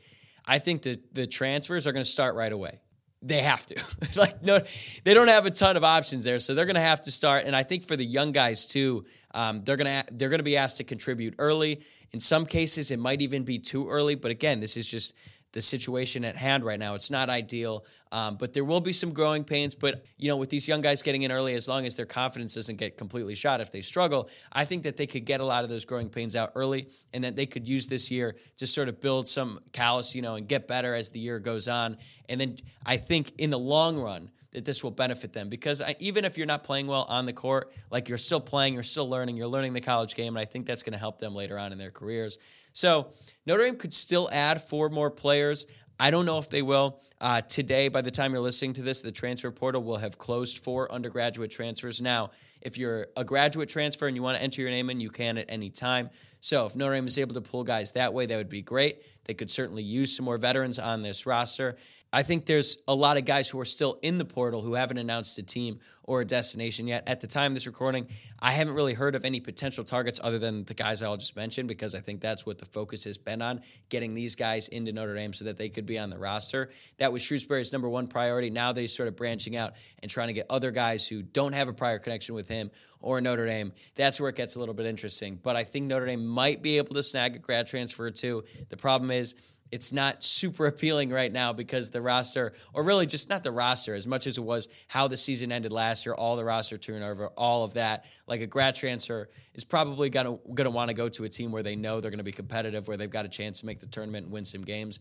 I 0.47 0.59
think 0.59 0.83
that 0.83 1.15
the 1.15 1.27
transfers 1.27 1.87
are 1.87 1.93
going 1.93 2.05
to 2.05 2.11
start 2.11 2.35
right 2.35 2.53
away. 2.53 2.81
They 3.27 3.41
have 3.41 3.65
to. 3.67 3.85
like 4.17 4.43
no, 4.43 4.61
they 5.05 5.15
don't 5.15 5.29
have 5.29 5.47
a 5.47 5.51
ton 5.51 5.79
of 5.79 5.85
options 5.85 6.25
there, 6.25 6.39
so 6.39 6.55
they're 6.55 6.67
going 6.67 6.75
to 6.75 6.81
have 6.81 7.01
to 7.03 7.11
start. 7.11 7.47
And 7.47 7.57
I 7.57 7.63
think 7.63 7.83
for 7.83 7.97
the 7.97 8.05
young 8.05 8.33
guys 8.33 8.67
too, 8.67 9.07
um, 9.33 9.63
they're 9.63 9.77
gonna 9.77 10.05
they're 10.13 10.29
gonna 10.29 10.43
be 10.43 10.59
asked 10.59 10.77
to 10.77 10.85
contribute 10.85 11.35
early. 11.39 11.81
In 12.13 12.21
some 12.21 12.45
cases, 12.45 12.91
it 12.91 12.99
might 12.99 13.23
even 13.23 13.43
be 13.43 13.59
too 13.59 13.89
early. 13.89 14.15
But 14.15 14.31
again, 14.31 14.61
this 14.61 14.77
is 14.77 14.87
just 14.87 15.15
the 15.55 15.63
situation 15.63 16.25
at 16.25 16.37
hand 16.37 16.65
right 16.65 16.81
now. 16.81 16.97
It's 16.97 17.13
not 17.13 17.31
ideal, 17.31 17.87
um, 18.11 18.37
but 18.37 18.53
there 18.53 18.65
will 18.65 18.81
be 18.81 18.93
some 18.93 19.13
growing 19.13 19.45
pains. 19.45 19.77
But, 19.77 20.05
you 20.19 20.29
know, 20.29 20.37
with 20.37 20.51
these 20.51 20.67
young 20.67 20.81
guys 20.81 21.01
getting 21.01 21.23
in 21.23 21.31
early, 21.31 21.55
as 21.55 21.69
long 21.69 21.87
as 21.87 21.95
their 21.95 22.07
confidence 22.07 22.57
doesn't 22.57 22.77
get 22.77 22.99
completely 22.99 23.37
shot 23.37 23.61
if 23.61 23.71
they 23.71 23.81
struggle, 23.81 24.29
I 24.53 24.65
think 24.65 24.83
that 24.83 24.97
they 24.97 25.07
could 25.07 25.25
get 25.25 25.41
a 25.41 25.45
lot 25.45 25.63
of 25.63 25.71
those 25.71 25.85
growing 25.85 26.11
pains 26.11 26.35
out 26.35 26.51
early 26.57 26.89
and 27.13 27.23
that 27.23 27.37
they 27.37 27.47
could 27.47 27.69
use 27.69 27.87
this 27.87 28.11
year 28.11 28.35
to 28.57 28.67
sort 28.67 28.89
of 28.89 29.01
build 29.01 29.29
some 29.29 29.61
callus, 29.73 30.15
you 30.15 30.23
know, 30.23 30.35
and 30.35 30.49
get 30.49 30.67
better 30.67 30.93
as 30.93 31.11
the 31.11 31.21
year 31.21 31.39
goes 31.39 31.69
on. 31.69 31.99
And 32.29 32.41
then 32.41 32.57
I 32.85 32.97
think 32.97 33.33
in 33.39 33.51
the 33.51 33.59
long 33.59 33.97
run, 33.97 34.31
that 34.51 34.65
this 34.65 34.85
will 34.85 34.93
benefit 34.93 35.33
them 35.33 35.49
because 35.49 35.83
I, 35.83 35.97
even 35.99 36.25
if 36.25 36.39
you're 36.39 36.47
not 36.47 36.63
playing 36.63 36.87
well 36.87 37.07
on 37.09 37.27
the 37.27 37.33
court, 37.33 37.73
like 37.91 38.09
you're 38.09 38.19
still 38.19 38.41
playing, 38.41 38.75
you're 38.75 38.85
still 38.85 39.09
learning, 39.09 39.37
you're 39.37 39.49
learning 39.49 39.73
the 39.73 39.81
college 39.81 40.15
game, 40.15 40.37
and 40.37 40.41
I 40.41 40.45
think 40.45 40.65
that's 40.65 40.85
going 40.85 40.93
to 40.93 40.99
help 40.99 41.19
them 41.19 41.35
later 41.35 41.59
on 41.59 41.73
in 41.73 41.79
their 41.79 41.91
careers. 41.91 42.39
So 42.73 43.09
Notre 43.47 43.65
Dame 43.65 43.77
could 43.77 43.93
still 43.93 44.29
add 44.33 44.63
four 44.63 44.89
more 44.89 45.11
players. 45.11 45.67
I 45.99 46.11
don't 46.11 46.27
know 46.27 46.39
if 46.39 46.51
they 46.51 46.63
will. 46.63 47.01
Uh, 47.21 47.41
today, 47.41 47.89
by 47.89 48.01
the 48.01 48.11
time 48.11 48.33
you're 48.33 48.43
listening 48.43 48.73
to 48.75 48.83
this, 48.83 49.03
the 49.03 49.13
transfer 49.13 49.51
portal 49.51 49.83
will 49.83 49.99
have 49.99 50.19
closed 50.19 50.59
for 50.59 50.91
undergraduate 50.93 51.51
transfers. 51.51 52.01
Now, 52.01 52.31
if 52.65 52.79
you're 52.79 53.09
a 53.17 53.25
graduate 53.25 53.69
transfer 53.69 54.07
and 54.07 54.17
you 54.17 54.23
want 54.23 54.39
to 54.39 54.43
enter 54.43 54.63
your 54.63 54.71
name 54.71 54.91
in, 54.91 54.99
you 54.99 55.11
can 55.11 55.39
at 55.39 55.47
any 55.49 55.71
time. 55.71 56.11
So 56.41 56.67
if 56.67 56.77
Notre 56.77 56.95
Dame 56.95 57.07
is 57.07 57.19
able 57.19 57.35
to 57.35 57.41
pull 57.41 57.65
guys 57.65 57.93
that 57.93 58.13
way, 58.13 58.27
that 58.27 58.37
would 58.37 58.49
be 58.49 58.63
great. 58.63 59.03
They 59.25 59.35
could 59.35 59.49
certainly 59.51 59.83
use 59.83 60.17
some 60.17 60.25
more 60.25 60.39
veterans 60.39 60.79
on 60.79 61.03
this 61.03 61.27
roster. 61.27 61.77
I 62.13 62.23
think 62.23 62.47
there's 62.47 62.79
a 62.87 62.95
lot 62.95 63.17
of 63.17 63.25
guys 63.25 63.51
who 63.51 63.59
are 63.59 63.65
still 63.65 63.99
in 64.01 64.19
the 64.19 64.25
portal 64.25 64.63
who 64.63 64.75
haven't 64.75 64.99
announced 64.99 65.37
a 65.39 65.43
team 65.43 65.81
or 66.05 66.21
a 66.21 66.25
destination 66.25 66.87
yet. 66.87 67.09
At 67.09 67.21
the 67.21 67.27
time 67.27 67.51
of 67.51 67.55
this 67.55 67.67
recording, 67.67 68.07
I 68.39 68.53
haven't 68.53 68.75
really 68.75 68.95
heard 68.95 69.17
of 69.17 69.25
any 69.25 69.41
potential 69.41 69.83
targets 69.83 70.21
other 70.23 70.39
than 70.39 70.65
the 70.65 70.75
guys 70.75 71.03
I'll 71.03 71.17
just 71.17 71.35
mention 71.35 71.67
because 71.67 71.93
I 71.93 71.99
think 71.99 72.21
that's 72.21 72.47
what 72.47 72.59
the 72.59 72.67
focus 72.67 73.03
has 73.05 73.19
been 73.19 73.43
on 73.43 73.63
getting 73.89 74.15
these 74.15 74.37
guys 74.37 74.69
into 74.69 74.93
Notre 74.93 75.17
Dame 75.17 75.33
so 75.33 75.47
that 75.47 75.57
they 75.57 75.69
could 75.69 75.87
be 75.87 75.99
on 75.99 76.11
the 76.11 76.19
roster. 76.19 76.69
That 76.99 77.13
was 77.13 77.21
Shrewsberry's 77.23 77.73
number 77.73 77.89
one 77.89 78.07
priority. 78.07 78.51
Now 78.51 78.73
they're 78.73 78.87
sort 78.87 79.09
of 79.09 79.17
branching 79.17 79.57
out 79.57 79.73
and 80.01 80.09
trying 80.09 80.29
to 80.29 80.35
get 80.35 80.47
other 80.49 80.71
guys 80.71 81.09
who 81.09 81.23
don't 81.23 81.55
have 81.55 81.67
a 81.67 81.73
prior 81.73 81.99
connection 81.99 82.37
with 82.37 82.49
him 82.49 82.54
or 83.01 83.21
Notre 83.21 83.47
Dame. 83.47 83.73
That's 83.95 84.21
where 84.21 84.31
it 84.31 84.37
gets 84.37 84.57
a 84.57 84.59
little 84.59 84.75
bit 84.75 84.87
interesting. 84.87 85.39
But 85.43 85.57
I 85.57 85.65
think 85.65 85.87
Notre 85.87 86.07
Dame 86.07 86.25
might 86.27 86.63
be 86.63 86.79
able 86.79 86.95
to 86.95 87.03
snag 87.03 87.37
a 87.37 87.39
grad 87.39 87.67
transfer 87.67 88.11
too. 88.11 88.45
The 88.69 88.77
problem 88.77 89.11
is, 89.11 89.35
it's 89.75 89.93
not 89.93 90.23
super 90.23 90.67
appealing 90.73 91.11
right 91.11 91.33
now 91.33 91.53
because 91.53 91.91
the 91.91 92.01
roster, 92.01 92.53
or 92.73 92.85
really 92.85 93.07
just 93.07 93.29
not 93.29 93.43
the 93.43 93.51
roster 93.51 93.95
as 93.95 94.07
much 94.07 94.27
as 94.27 94.39
it 94.39 94.43
was 94.43 94.69
how 94.87 95.09
the 95.09 95.17
season 95.17 95.51
ended 95.51 95.73
last 95.73 96.07
year, 96.07 96.15
all 96.15 96.37
the 96.37 96.45
roster 96.45 96.79
turnover, 96.79 97.27
all 97.37 97.65
of 97.65 97.75
that. 97.75 98.05
Like 98.29 98.41
a 98.41 98.47
grad 98.47 98.77
transfer 98.77 99.29
is 99.55 99.65
probably 99.65 100.11
gonna 100.11 100.39
gonna 100.55 100.71
want 100.71 100.91
to 100.91 100.95
go 100.95 101.09
to 101.09 101.25
a 101.25 101.29
team 101.29 101.51
where 101.51 101.63
they 101.63 101.77
know 101.77 102.01
they're 102.01 102.13
gonna 102.13 102.23
be 102.23 102.33
competitive, 102.33 102.87
where 102.87 102.97
they've 102.97 103.11
got 103.11 103.25
a 103.25 103.29
chance 103.29 103.61
to 103.61 103.67
make 103.67 103.81
the 103.81 103.87
tournament 103.87 104.27
and 104.27 104.33
win 104.33 104.45
some 104.45 104.63
games. 104.63 105.01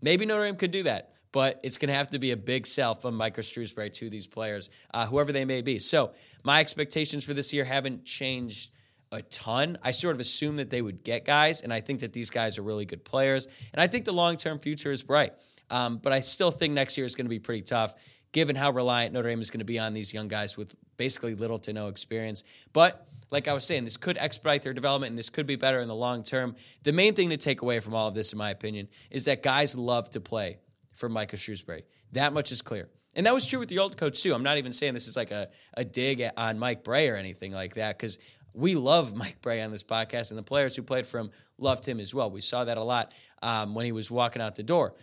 Maybe 0.00 0.24
Notre 0.24 0.44
Dame 0.44 0.56
could 0.56 0.70
do 0.70 0.84
that, 0.84 1.14
but 1.32 1.58
it's 1.62 1.78
going 1.78 1.88
to 1.88 1.94
have 1.94 2.08
to 2.08 2.18
be 2.18 2.30
a 2.30 2.36
big 2.36 2.66
sell 2.66 2.94
from 2.94 3.16
Micah 3.16 3.40
Shrewsberry 3.40 3.92
to 3.94 4.10
these 4.10 4.26
players, 4.26 4.70
uh, 4.92 5.06
whoever 5.06 5.32
they 5.32 5.44
may 5.44 5.62
be. 5.62 5.78
So 5.78 6.12
my 6.44 6.60
expectations 6.60 7.24
for 7.24 7.34
this 7.34 7.52
year 7.52 7.64
haven't 7.64 8.04
changed 8.04 8.70
a 9.10 9.22
ton. 9.22 9.78
I 9.82 9.90
sort 9.90 10.14
of 10.14 10.20
assumed 10.20 10.58
that 10.58 10.70
they 10.70 10.82
would 10.82 11.02
get 11.02 11.24
guys, 11.24 11.60
and 11.60 11.72
I 11.72 11.80
think 11.80 12.00
that 12.00 12.12
these 12.12 12.30
guys 12.30 12.58
are 12.58 12.62
really 12.62 12.84
good 12.84 13.04
players. 13.04 13.46
And 13.72 13.80
I 13.80 13.86
think 13.86 14.04
the 14.04 14.12
long 14.12 14.36
term 14.36 14.58
future 14.58 14.92
is 14.92 15.02
bright. 15.02 15.32
Um, 15.70 15.98
but 15.98 16.12
I 16.12 16.20
still 16.20 16.50
think 16.50 16.74
next 16.74 16.96
year 16.96 17.06
is 17.06 17.14
going 17.14 17.26
to 17.26 17.30
be 17.30 17.38
pretty 17.38 17.62
tough, 17.62 17.94
given 18.32 18.56
how 18.56 18.70
reliant 18.70 19.14
Notre 19.14 19.30
Dame 19.30 19.40
is 19.40 19.50
going 19.50 19.60
to 19.60 19.64
be 19.64 19.78
on 19.78 19.94
these 19.94 20.12
young 20.12 20.28
guys 20.28 20.56
with 20.56 20.74
basically 20.96 21.34
little 21.34 21.58
to 21.60 21.72
no 21.72 21.88
experience. 21.88 22.44
But 22.72 23.06
like 23.30 23.48
I 23.48 23.54
was 23.54 23.64
saying, 23.64 23.84
this 23.84 23.96
could 23.96 24.18
expedite 24.18 24.62
their 24.62 24.74
development 24.74 25.10
and 25.10 25.18
this 25.18 25.30
could 25.30 25.46
be 25.46 25.56
better 25.56 25.80
in 25.80 25.88
the 25.88 25.94
long 25.94 26.22
term. 26.22 26.56
The 26.82 26.92
main 26.92 27.14
thing 27.14 27.30
to 27.30 27.38
take 27.38 27.62
away 27.62 27.80
from 27.80 27.94
all 27.94 28.08
of 28.08 28.14
this, 28.14 28.32
in 28.32 28.38
my 28.38 28.50
opinion, 28.50 28.88
is 29.10 29.24
that 29.24 29.42
guys 29.42 29.76
love 29.76 30.10
to 30.10 30.20
play 30.20 30.58
for 30.92 31.08
Micah 31.08 31.36
Shrewsberry. 31.36 31.82
That 32.12 32.32
much 32.32 32.52
is 32.52 32.62
clear. 32.62 32.88
And 33.14 33.26
that 33.26 33.34
was 33.34 33.46
true 33.46 33.58
with 33.58 33.68
the 33.68 33.78
old 33.78 33.96
coach, 33.96 34.22
too. 34.22 34.34
I'm 34.34 34.42
not 34.42 34.58
even 34.58 34.72
saying 34.72 34.94
this 34.94 35.08
is 35.08 35.16
like 35.16 35.30
a, 35.30 35.48
a 35.74 35.84
dig 35.84 36.22
on 36.36 36.58
Mike 36.58 36.82
Brey 36.82 37.08
or 37.08 37.16
anything 37.16 37.52
like 37.52 37.74
that, 37.74 37.98
because 37.98 38.18
we 38.54 38.74
love 38.74 39.14
Mike 39.16 39.40
Brey 39.42 39.60
on 39.62 39.70
this 39.70 39.84
podcast, 39.84 40.30
and 40.30 40.38
the 40.38 40.42
players 40.42 40.76
who 40.76 40.82
played 40.82 41.06
for 41.06 41.18
him 41.18 41.30
loved 41.58 41.86
him 41.86 42.00
as 42.00 42.14
well. 42.14 42.30
We 42.30 42.40
saw 42.40 42.64
that 42.64 42.78
a 42.78 42.82
lot 42.82 43.12
um, 43.42 43.74
when 43.74 43.84
he 43.84 43.92
was 43.92 44.10
walking 44.10 44.40
out 44.40 44.54
the 44.54 44.62
door. 44.62 44.94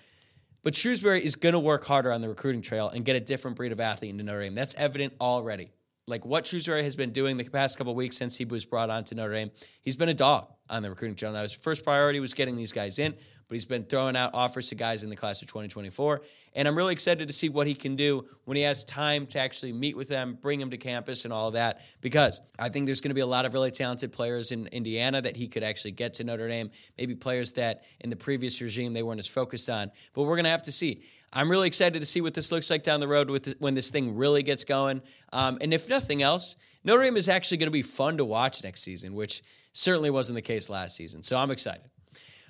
But 0.61 0.73
Shrewsberry 0.73 1.21
is 1.21 1.35
going 1.35 1.53
to 1.53 1.59
work 1.59 1.85
harder 1.85 2.11
on 2.11 2.21
the 2.21 2.27
recruiting 2.27 2.61
trail 2.61 2.89
and 2.89 3.05
get 3.05 3.15
a 3.15 3.21
different 3.21 3.55
breed 3.55 3.71
of 3.71 3.79
athlete 3.79 4.11
into 4.11 4.23
Notre 4.23 4.41
Dame. 4.41 4.55
That's 4.55 4.75
evident 4.75 5.13
already. 5.21 5.71
Like 6.05 6.25
what 6.25 6.45
Shrewsberry 6.45 6.83
has 6.83 6.95
been 6.95 7.11
doing 7.11 7.37
the 7.37 7.45
past 7.45 7.77
couple 7.77 7.95
weeks 7.95 8.17
since 8.17 8.35
he 8.35 8.43
was 8.43 8.65
brought 8.65 8.89
on 8.89 9.03
to 9.05 9.15
Notre 9.15 9.33
Dame, 9.33 9.51
he's 9.81 9.95
been 9.95 10.09
a 10.09 10.13
dog 10.13 10.47
on 10.69 10.83
the 10.83 10.89
recruiting 10.89 11.15
trail. 11.15 11.31
Now, 11.31 11.43
his 11.43 11.53
first 11.53 11.83
priority 11.83 12.19
was 12.19 12.33
getting 12.33 12.57
these 12.57 12.73
guys 12.73 12.99
in 12.99 13.15
but 13.49 13.55
he's 13.55 13.65
been 13.65 13.83
throwing 13.83 14.15
out 14.15 14.29
offers 14.35 14.69
to 14.69 14.75
guys 14.75 15.03
in 15.03 15.09
the 15.09 15.15
class 15.15 15.41
of 15.41 15.47
2024. 15.47 16.21
And 16.53 16.67
I'm 16.67 16.77
really 16.77 16.93
excited 16.93 17.27
to 17.27 17.33
see 17.33 17.49
what 17.49 17.65
he 17.65 17.73
can 17.73 17.95
do 17.95 18.27
when 18.45 18.55
he 18.55 18.63
has 18.63 18.83
time 18.83 19.25
to 19.27 19.39
actually 19.39 19.73
meet 19.73 19.97
with 19.97 20.07
them, 20.07 20.37
bring 20.39 20.59
them 20.59 20.69
to 20.69 20.77
campus, 20.77 21.25
and 21.25 21.33
all 21.33 21.51
that, 21.51 21.81
because 21.99 22.39
I 22.59 22.69
think 22.69 22.85
there's 22.85 23.01
going 23.01 23.09
to 23.09 23.15
be 23.15 23.21
a 23.21 23.27
lot 23.27 23.47
of 23.47 23.55
really 23.55 23.71
talented 23.71 24.11
players 24.11 24.51
in 24.51 24.67
Indiana 24.67 25.19
that 25.21 25.35
he 25.35 25.47
could 25.47 25.63
actually 25.63 25.91
get 25.91 26.13
to 26.15 26.23
Notre 26.23 26.47
Dame, 26.47 26.69
maybe 26.95 27.15
players 27.15 27.53
that 27.53 27.83
in 27.99 28.11
the 28.11 28.15
previous 28.15 28.61
regime 28.61 28.93
they 28.93 29.01
weren't 29.01 29.19
as 29.19 29.27
focused 29.27 29.69
on. 29.69 29.91
But 30.13 30.23
we're 30.23 30.35
going 30.35 30.45
to 30.45 30.51
have 30.51 30.63
to 30.63 30.71
see. 30.71 31.01
I'm 31.33 31.49
really 31.49 31.67
excited 31.67 31.99
to 31.99 32.05
see 32.05 32.21
what 32.21 32.35
this 32.35 32.51
looks 32.51 32.69
like 32.69 32.83
down 32.83 32.99
the 32.99 33.07
road 33.07 33.31
with 33.31 33.45
this, 33.45 33.55
when 33.57 33.73
this 33.73 33.89
thing 33.89 34.15
really 34.15 34.43
gets 34.43 34.63
going. 34.63 35.01
Um, 35.33 35.57
and 35.59 35.73
if 35.73 35.89
nothing 35.89 36.21
else, 36.21 36.55
Notre 36.83 37.03
Dame 37.03 37.17
is 37.17 37.27
actually 37.27 37.57
going 37.57 37.67
to 37.67 37.71
be 37.71 37.81
fun 37.81 38.17
to 38.17 38.25
watch 38.25 38.63
next 38.63 38.81
season, 38.81 39.15
which 39.15 39.41
certainly 39.73 40.11
wasn't 40.11 40.35
the 40.35 40.41
case 40.43 40.69
last 40.69 40.95
season. 40.95 41.23
So 41.23 41.37
I'm 41.37 41.51
excited. 41.51 41.89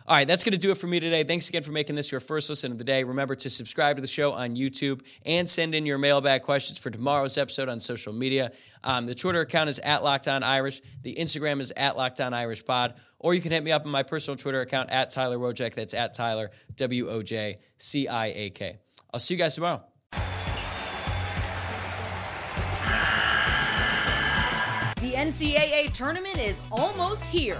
All 0.10 0.16
right, 0.16 0.28
that's 0.28 0.44
going 0.44 0.54
to 0.54 0.58
do 0.58 0.72
it 0.72 0.78
for 0.80 0.88
me 0.88 1.00
today. 1.00 1.24
Thanks 1.24 1.50
again 1.50 1.62
for 1.62 1.72
making 1.72 1.96
this 1.96 2.12
your 2.12 2.20
first 2.20 2.50
listen 2.50 2.72
of 2.72 2.80
the 2.80 2.84
day. 2.84 3.04
Remember 3.04 3.36
to 3.36 3.48
subscribe 3.48 3.98
to 3.98 4.02
the 4.02 4.08
show 4.08 4.32
on 4.32 4.56
YouTube 4.56 5.06
and 5.24 5.48
send 5.48 5.76
in 5.76 5.86
your 5.86 6.00
mailbag 6.00 6.42
questions 6.42 6.80
for 6.80 6.90
tomorrow's 6.90 7.38
episode 7.38 7.70
on 7.70 7.80
social 7.80 8.12
media. 8.12 8.52
Um, 8.84 9.06
the 9.06 9.14
Twitter 9.14 9.42
account 9.42 9.70
is 9.70 9.78
at 9.78 10.04
Locked 10.04 10.28
On 10.28 10.42
Irish. 10.42 10.82
The 11.04 11.14
Instagram 11.14 11.62
is 11.62 11.72
at 11.78 11.96
Locked 11.96 12.22
On 12.22 12.34
Irish 12.34 12.66
Pod. 12.66 12.96
Or 13.20 13.36
you 13.36 13.42
can 13.42 13.52
hit 13.52 13.64
me 13.64 13.72
up 13.72 13.86
on 13.86 13.92
my 13.92 14.02
personal 14.02 14.36
Twitter 14.36 14.62
account 14.62 14.90
at 14.90 15.12
Tyler 15.12 15.38
Wojciak. 15.38 15.76
That's 15.76 15.94
at 15.94 16.16
Tyler, 16.16 16.50
W 16.78 17.08
O 17.08 17.22
J 17.22 17.60
C 17.78 18.08
I 18.08 18.34
A 18.36 18.50
K. 18.50 18.80
I'll 19.14 19.20
see 19.20 19.36
you 19.36 19.38
guys 19.38 19.54
tomorrow. 19.54 19.84
The 25.02 25.14
NCAA 25.14 25.94
tournament 25.94 26.40
is 26.40 26.64
almost 26.72 27.26
here, 27.26 27.60